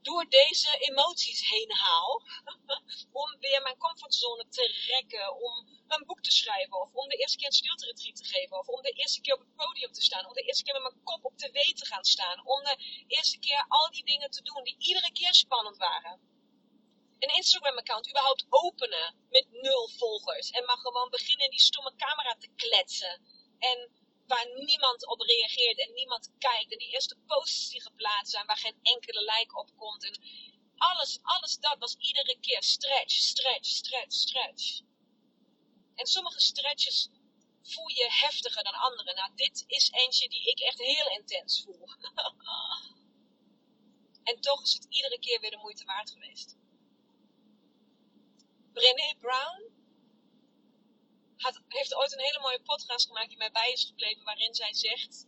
door 0.09 0.25
deze 0.29 0.71
emoties 0.77 1.49
heen 1.49 1.71
haal. 1.71 2.23
om 3.21 3.29
weer 3.39 3.61
mijn 3.61 3.77
comfortzone 3.77 4.45
te 4.49 4.65
rekken. 4.87 5.35
Om 5.47 5.53
een 5.87 6.05
boek 6.05 6.21
te 6.21 6.31
schrijven. 6.31 6.81
Of 6.81 6.93
om 6.93 7.07
de 7.09 7.15
eerste 7.15 7.37
keer 7.37 7.47
een 7.47 7.61
stilte 7.63 7.93
te 8.13 8.25
geven. 8.25 8.57
Of 8.57 8.67
om 8.67 8.81
de 8.81 8.91
eerste 8.91 9.21
keer 9.21 9.33
op 9.33 9.39
het 9.39 9.55
podium 9.55 9.91
te 9.91 10.01
staan. 10.01 10.27
Om 10.27 10.33
de 10.33 10.41
eerste 10.41 10.63
keer 10.63 10.73
met 10.73 10.81
mijn 10.81 11.03
kop 11.03 11.25
op 11.25 11.37
de 11.37 11.51
W 11.51 11.57
te 11.79 11.85
gaan 11.85 12.03
staan. 12.03 12.45
Om 12.45 12.63
de 12.63 12.75
eerste 13.07 13.39
keer 13.39 13.65
al 13.67 13.89
die 13.91 14.05
dingen 14.05 14.31
te 14.31 14.41
doen 14.41 14.63
die 14.63 14.75
iedere 14.79 15.11
keer 15.11 15.33
spannend 15.33 15.77
waren. 15.77 16.19
Een 17.19 17.35
Instagram-account 17.35 18.09
überhaupt 18.09 18.45
openen 18.49 19.15
met 19.29 19.45
nul 19.51 19.89
volgers. 19.97 20.49
En 20.49 20.65
maar 20.65 20.77
gewoon 20.77 21.09
beginnen 21.09 21.45
in 21.45 21.51
die 21.51 21.67
stomme 21.69 21.93
camera 21.95 22.35
te 22.39 22.49
kletsen. 22.55 23.21
En 23.59 23.77
waar 24.29 24.47
niemand 24.55 25.07
op 25.07 25.19
reageert 25.21 25.79
en 25.79 25.93
niemand 25.93 26.31
kijkt. 26.37 26.71
En 26.71 26.77
die 26.77 26.93
eerste 26.93 27.17
posts 27.27 27.69
die 27.69 27.81
geplaatst 27.81 28.31
zijn 28.31 28.45
waar 28.45 28.57
geen 28.57 28.79
enkele 28.81 29.21
like 29.21 29.57
op 29.57 29.69
komt. 29.77 30.03
En 30.03 30.15
alles, 30.77 31.19
alles 31.21 31.57
dat 31.57 31.75
was 31.79 31.95
iedere 31.99 32.37
keer 32.39 32.63
stretch, 32.63 33.13
stretch, 33.13 33.65
stretch, 33.65 34.15
stretch. 34.15 34.81
En 35.95 36.05
sommige 36.05 36.39
stretches 36.39 37.09
voel 37.61 37.89
je 37.89 38.07
heftiger 38.09 38.63
dan 38.63 38.73
andere. 38.73 39.13
Nou, 39.13 39.31
dit 39.35 39.63
is 39.67 39.91
eentje 39.91 40.29
die 40.29 40.43
ik 40.43 40.59
echt 40.59 40.77
heel 40.77 41.09
intens 41.09 41.63
voel. 41.63 41.87
en 44.29 44.41
toch 44.41 44.63
is 44.63 44.73
het 44.73 44.85
iedere 44.89 45.19
keer 45.19 45.39
weer 45.39 45.51
de 45.51 45.57
moeite 45.57 45.85
waard 45.85 46.11
geweest. 46.11 46.57
Brené 48.73 49.15
Brown 49.19 49.68
had, 51.43 51.61
heeft 51.67 51.95
ooit 51.95 52.11
een 52.13 52.27
hele 52.27 52.39
mooie 52.39 52.61
podcast 52.61 53.07
gemaakt 53.07 53.29
die 53.29 53.37
mij 53.37 53.51
bij 53.51 53.71
is 53.71 53.85
gebleven, 53.85 54.23
waarin 54.23 54.55
zij 54.55 54.73
zegt: 54.73 55.27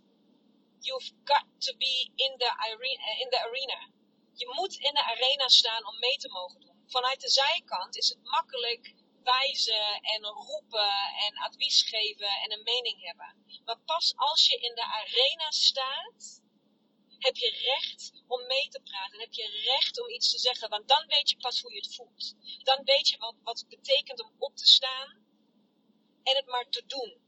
You've 0.80 1.12
got 1.24 1.46
to 1.58 1.78
be 1.78 2.12
in 2.16 2.38
the, 2.38 2.52
arena, 2.58 3.18
in 3.18 3.30
the 3.30 3.40
arena. 3.40 3.90
Je 4.34 4.48
moet 4.56 4.76
in 4.76 4.94
de 4.94 5.04
arena 5.04 5.48
staan 5.48 5.88
om 5.88 6.00
mee 6.00 6.18
te 6.18 6.30
mogen 6.30 6.60
doen. 6.60 6.84
Vanuit 6.88 7.22
de 7.22 7.30
zijkant 7.30 7.98
is 7.98 8.10
het 8.10 8.24
makkelijk 8.24 8.94
wijzen 9.24 10.02
en 10.02 10.24
roepen 10.24 10.94
en 11.26 11.38
advies 11.38 11.84
geven 11.84 12.32
en 12.44 12.52
een 12.52 12.64
mening 12.64 13.02
hebben. 13.02 13.62
Maar 13.66 13.80
pas 13.86 14.14
als 14.16 14.48
je 14.48 14.58
in 14.58 14.76
de 14.76 14.84
arena 14.84 15.52
staat, 15.52 16.42
heb 17.18 17.36
je 17.36 17.50
recht 17.50 18.24
om 18.28 18.48
mee 18.48 18.68
te 18.68 18.82
praten. 18.84 19.20
Heb 19.20 19.34
je 19.34 19.48
recht 19.48 20.02
om 20.02 20.10
iets 20.10 20.32
te 20.32 20.40
zeggen, 20.40 20.70
want 20.70 20.88
dan 20.88 21.08
weet 21.08 21.30
je 21.30 21.38
pas 21.38 21.62
hoe 21.62 21.74
je 21.74 21.80
het 21.82 21.96
voelt. 21.96 22.36
Dan 22.64 22.84
weet 22.84 23.10
je 23.10 23.18
wat, 23.18 23.36
wat 23.44 23.60
het 23.60 23.70
betekent 23.70 24.22
om 24.22 24.36
op 24.38 24.56
te 24.56 24.68
staan 24.68 25.21
en 26.24 26.36
het 26.36 26.46
maar 26.46 26.70
te 26.70 26.84
doen. 26.86 27.22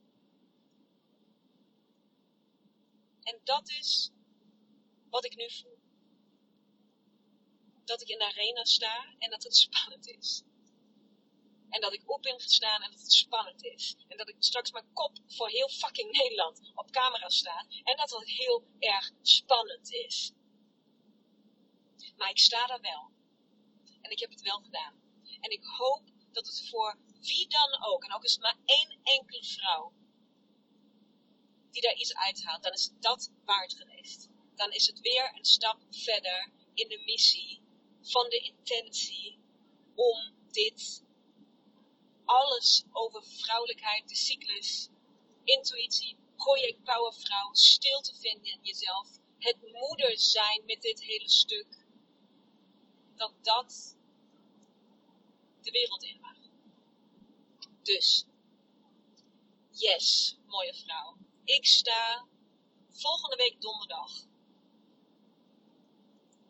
En 3.23 3.39
dat 3.43 3.69
is 3.69 4.12
wat 5.10 5.25
ik 5.25 5.36
nu 5.36 5.51
voel. 5.51 5.77
Dat 7.86 8.01
ik 8.01 8.08
in 8.08 8.17
de 8.17 8.25
arena 8.25 8.63
sta 8.63 9.15
en 9.17 9.29
dat 9.29 9.43
het 9.43 9.56
spannend 9.56 10.08
is. 10.08 10.43
En 11.69 11.82
dat 11.82 11.93
ik 11.93 12.10
op 12.12 12.21
ben 12.21 12.39
gestaan 12.39 12.82
en 12.82 12.91
dat 12.91 12.99
het 12.99 13.12
spannend 13.12 13.63
is. 13.63 13.95
En 14.08 14.17
dat 14.17 14.29
ik 14.29 14.36
straks 14.39 14.71
mijn 14.71 14.93
kop 14.93 15.17
voor 15.27 15.49
heel 15.49 15.69
fucking 15.69 16.12
Nederland 16.12 16.71
op 16.75 16.91
camera 16.91 17.29
sta. 17.29 17.65
En 17.84 17.97
dat 17.97 18.10
het 18.10 18.29
heel 18.29 18.67
erg 18.79 19.12
spannend 19.21 19.91
is. 19.91 20.32
Maar 22.17 22.29
ik 22.29 22.39
sta 22.39 22.67
daar 22.67 22.82
wel. 22.82 23.12
En 24.01 24.12
ik 24.12 24.19
heb 24.19 24.29
het 24.29 24.41
wel 24.41 24.60
gedaan. 24.60 25.01
En 25.39 25.51
ik 25.51 25.63
hoop 25.63 26.03
dat 26.32 26.45
het 26.45 26.69
voor 26.69 26.97
wie 27.28 27.48
dan 27.48 27.84
ook, 27.84 28.04
en 28.04 28.14
ook 28.14 28.24
is 28.24 28.38
maar 28.38 28.58
één 28.66 29.00
enkele 29.04 29.44
vrouw, 29.44 29.94
die 31.72 31.82
daar 31.82 31.96
iets 31.96 32.16
uithaalt, 32.16 32.64
dan 32.64 32.74
is 32.74 32.84
het 32.84 33.02
dat 33.02 33.32
waard 33.46 33.74
geweest. 33.74 34.30
Dan 34.56 34.72
is 34.72 34.86
het 34.88 35.00
weer 35.00 35.34
een 35.38 35.46
stap 35.46 35.78
verder 35.90 36.52
in 36.74 36.88
de 36.88 37.02
missie 37.06 37.62
van 38.02 38.30
de 38.30 38.40
intentie 38.40 39.40
om 39.96 40.34
dit 40.52 41.04
alles 42.26 42.84
over 42.92 43.24
vrouwelijkheid, 43.24 44.10
de 44.10 44.16
cyclus, 44.16 44.90
intuïtie, 45.44 46.18
project 46.36 46.84
powervrouw, 46.84 47.54
stil 47.54 48.02
te 48.02 48.16
vinden 48.16 48.52
in 48.52 48.60
jezelf, 48.62 49.10
het 49.38 49.58
moeder 49.62 50.20
zijn 50.20 50.66
met 50.66 50.82
dit 50.82 51.04
hele 51.04 51.30
stuk, 51.30 51.86
dat 53.16 53.34
dat 53.42 53.98
de 55.62 55.72
wereld 55.72 56.04
in. 56.04 56.23
Dus, 57.84 58.26
yes, 59.72 60.38
mooie 60.46 60.74
vrouw. 60.74 61.17
Ik 61.43 61.65
sta 61.65 62.28
volgende 62.91 63.36
week 63.36 63.62
donderdag 63.62 64.12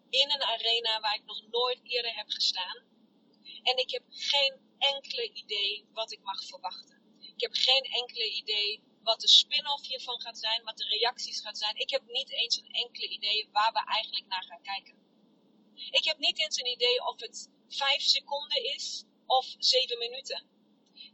in 0.09 0.31
een 0.31 0.43
arena 0.43 0.99
waar 0.99 1.15
ik 1.15 1.25
nog 1.25 1.41
nooit 1.51 1.79
eerder 1.83 2.15
heb 2.15 2.29
gestaan. 2.29 2.77
En 3.63 3.77
ik 3.77 3.91
heb 3.91 4.03
geen 4.09 4.75
enkele 4.77 5.31
idee 5.33 5.85
wat 5.93 6.11
ik 6.11 6.21
mag 6.21 6.45
verwachten. 6.45 7.01
Ik 7.35 7.41
heb 7.41 7.53
geen 7.53 7.83
enkele 7.83 8.33
idee 8.33 8.81
wat 9.03 9.19
de 9.19 9.27
spin-off 9.27 9.87
hiervan 9.87 10.21
gaat 10.21 10.37
zijn, 10.39 10.63
wat 10.63 10.77
de 10.77 10.87
reacties 10.87 11.39
gaat 11.39 11.57
zijn. 11.57 11.75
Ik 11.75 11.89
heb 11.89 12.03
niet 12.05 12.29
eens 12.29 12.57
een 12.57 12.71
enkele 12.71 13.07
idee 13.07 13.49
waar 13.51 13.71
we 13.71 13.85
eigenlijk 13.85 14.27
naar 14.27 14.43
gaan 14.43 14.61
kijken. 14.61 14.95
Ik 15.91 16.03
heb 16.03 16.17
niet 16.17 16.39
eens 16.39 16.59
een 16.59 16.71
idee 16.71 17.05
of 17.07 17.19
het 17.19 17.49
vijf 17.67 18.01
seconden 18.01 18.63
is 18.63 19.05
of 19.25 19.55
zeven 19.57 19.97
minuten. 19.97 20.52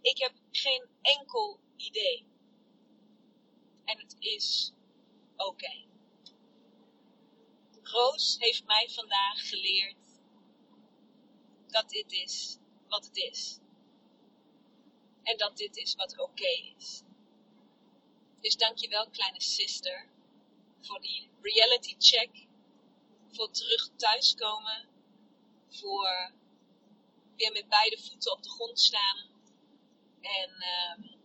Ik 0.01 0.17
heb 0.17 0.33
geen 0.51 0.87
enkel 1.01 1.59
idee. 1.75 2.25
En 3.85 3.97
het 3.99 4.15
is 4.19 4.71
oké. 5.35 5.87
Roos 7.83 8.35
heeft 8.39 8.65
mij 8.65 8.89
vandaag 8.89 9.49
geleerd 9.49 9.97
dat 11.67 11.89
dit 11.89 12.11
is 12.11 12.57
wat 12.87 13.05
het 13.05 13.17
is. 13.17 13.59
En 15.23 15.37
dat 15.37 15.57
dit 15.57 15.77
is 15.77 15.95
wat 15.95 16.19
oké 16.19 16.73
is. 16.77 17.01
Dus 18.39 18.57
dankjewel 18.57 19.09
kleine 19.09 19.41
sister 19.41 20.09
voor 20.81 21.01
die 21.01 21.29
reality 21.41 21.95
check. 21.97 22.47
Voor 23.31 23.51
terug 23.51 23.89
thuiskomen. 23.95 24.87
Voor 25.69 26.31
weer 27.35 27.51
met 27.51 27.69
beide 27.69 27.97
voeten 27.97 28.31
op 28.31 28.43
de 28.43 28.49
grond 28.49 28.79
staan. 28.79 29.29
En 30.21 30.49
um, 30.49 31.19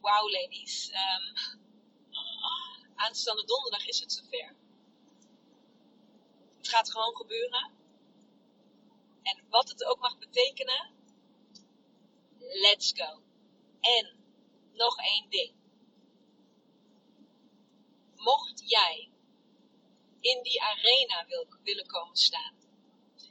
wow 0.00 0.30
ladies. 0.30 0.90
Um, 0.90 1.34
aanstaande 3.04 3.44
donderdag 3.44 3.86
is 3.86 4.00
het 4.00 4.12
zover. 4.12 4.56
Het 6.56 6.68
gaat 6.68 6.90
gewoon 6.90 7.16
gebeuren. 7.16 7.70
En 9.22 9.44
wat 9.48 9.68
het 9.68 9.84
ook 9.84 10.00
mag 10.00 10.18
betekenen, 10.18 10.90
let's 12.38 12.92
go. 12.94 13.22
En 13.80 14.16
nog 14.72 14.98
één 14.98 15.30
ding. 15.30 15.54
Mocht 18.14 18.62
jij 18.70 19.10
in 20.20 20.42
die 20.42 20.62
arena 20.62 21.26
wil, 21.26 21.46
willen 21.62 21.86
komen 21.86 22.16
staan. 22.16 22.54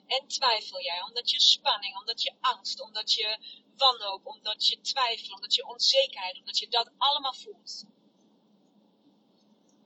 En 0.07 0.27
twijfel 0.27 0.81
jij 0.81 1.01
omdat 1.01 1.29
je 1.29 1.39
spanning, 1.39 1.99
omdat 1.99 2.21
je 2.21 2.33
angst, 2.39 2.81
omdat 2.81 3.13
je 3.13 3.38
wanhoop, 3.77 4.25
omdat 4.25 4.67
je 4.67 4.82
twijfel, 4.82 5.34
omdat 5.34 5.53
je 5.55 5.67
onzekerheid, 5.67 6.38
omdat 6.38 6.57
je 6.57 6.69
dat 6.69 6.91
allemaal 6.97 7.34
voelt. 7.34 7.86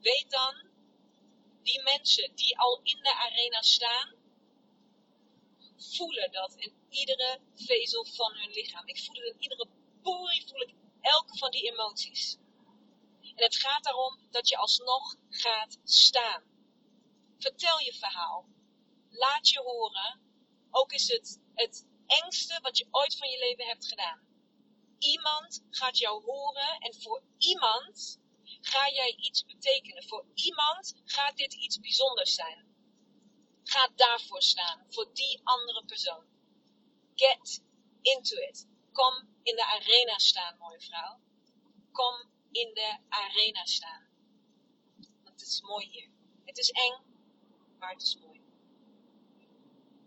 Weet 0.00 0.30
dan, 0.30 0.68
die 1.62 1.82
mensen 1.82 2.34
die 2.34 2.58
al 2.58 2.80
in 2.82 3.02
de 3.02 3.14
arena 3.14 3.62
staan, 3.62 4.14
voelen 5.76 6.32
dat 6.32 6.54
in 6.54 6.72
iedere 6.88 7.40
vezel 7.54 8.04
van 8.04 8.32
hun 8.32 8.50
lichaam. 8.50 8.86
Ik 8.86 9.04
voel 9.04 9.14
het 9.14 9.34
in 9.34 9.42
iedere 9.42 9.68
porie, 10.02 10.46
voel 10.48 10.60
ik 10.60 10.74
elke 11.00 11.38
van 11.38 11.50
die 11.50 11.72
emoties. 11.72 12.36
En 13.20 13.44
het 13.44 13.56
gaat 13.56 13.84
daarom 13.84 14.18
dat 14.30 14.48
je 14.48 14.56
alsnog 14.56 15.16
gaat 15.28 15.78
staan. 15.84 16.42
Vertel 17.38 17.78
je 17.78 17.94
verhaal. 17.94 18.46
Laat 19.10 19.48
je 19.48 19.60
horen. 19.60 20.20
Ook 20.70 20.92
is 20.92 21.08
het 21.08 21.40
het 21.54 21.86
engste 22.10 22.58
wat 22.62 22.78
je 22.78 22.86
ooit 22.90 23.16
van 23.16 23.30
je 23.30 23.38
leven 23.38 23.66
hebt 23.66 23.86
gedaan. 23.86 24.20
Iemand 24.98 25.64
gaat 25.70 25.98
jou 25.98 26.24
horen 26.24 26.78
en 26.78 27.02
voor 27.02 27.22
iemand 27.38 28.20
ga 28.60 28.90
jij 28.90 29.16
iets 29.16 29.44
betekenen. 29.44 30.04
Voor 30.04 30.24
iemand 30.34 31.00
gaat 31.04 31.36
dit 31.36 31.54
iets 31.54 31.80
bijzonders 31.80 32.34
zijn. 32.34 32.68
Ga 33.64 33.88
daarvoor 33.94 34.42
staan, 34.42 34.86
voor 34.88 35.10
die 35.12 35.40
andere 35.44 35.84
persoon. 35.84 36.24
Get 37.14 37.62
into 38.02 38.36
it. 38.36 38.66
Kom 38.92 39.14
in 39.42 39.56
de 39.56 39.64
arena 39.64 40.18
staan, 40.18 40.58
mooie 40.58 40.80
vrouw. 40.80 41.20
kom 41.92 42.30
in 42.50 42.74
de 42.74 42.98
arena 43.08 43.64
staan. 43.64 44.08
Want 45.22 45.40
het 45.40 45.48
is 45.48 45.60
mooi 45.60 45.86
hier. 45.86 46.10
Het 46.44 46.58
is 46.58 46.70
eng, 46.70 46.98
maar 47.78 47.92
het 47.92 48.02
is 48.02 48.16
mooi. 48.16 48.40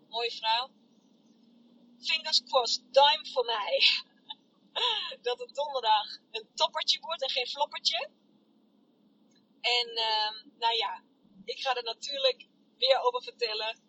Mooie 0.09 0.31
vrouw. 0.31 0.69
Fingers 2.03 2.43
crossed, 2.43 2.93
duim 2.93 3.27
voor 3.27 3.45
mij. 3.45 3.81
dat 5.27 5.39
het 5.39 5.55
donderdag 5.55 6.17
een 6.31 6.47
toppertje 6.55 6.99
wordt 6.99 7.21
en 7.21 7.29
geen 7.29 7.47
floppertje. 7.47 8.09
En 9.61 9.87
uh, 9.89 10.59
nou 10.59 10.75
ja, 10.75 11.03
ik 11.45 11.59
ga 11.59 11.75
er 11.75 11.83
natuurlijk 11.83 12.47
weer 12.77 12.99
over 13.01 13.23
vertellen 13.23 13.81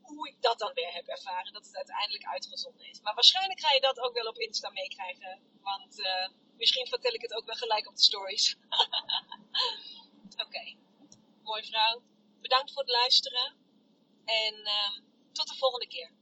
hoe 0.00 0.28
ik 0.28 0.42
dat 0.42 0.58
dan 0.58 0.72
weer 0.74 0.92
heb 0.92 1.06
ervaren, 1.06 1.52
dat 1.52 1.66
het 1.66 1.76
uiteindelijk 1.76 2.24
uitgezonden 2.24 2.88
is. 2.88 3.00
Maar 3.00 3.14
waarschijnlijk 3.14 3.60
ga 3.60 3.72
je 3.72 3.80
dat 3.80 4.00
ook 4.00 4.14
wel 4.14 4.26
op 4.26 4.38
Insta 4.38 4.70
meekrijgen, 4.70 5.40
want 5.60 5.98
uh, 5.98 6.28
misschien 6.56 6.86
vertel 6.86 7.12
ik 7.12 7.22
het 7.22 7.34
ook 7.34 7.46
wel 7.46 7.54
gelijk 7.54 7.88
op 7.88 7.96
de 7.96 8.02
stories. 8.02 8.56
Oké, 10.32 10.42
okay. 10.42 10.76
mooi 11.42 11.64
vrouw. 11.64 12.02
Bedankt 12.40 12.72
voor 12.72 12.82
het 12.82 12.90
luisteren 12.90 13.56
en 14.24 14.54
uh, 14.54 14.98
tot 15.32 15.48
de 15.48 15.56
volgende 15.56 15.88
keer. 15.88 16.21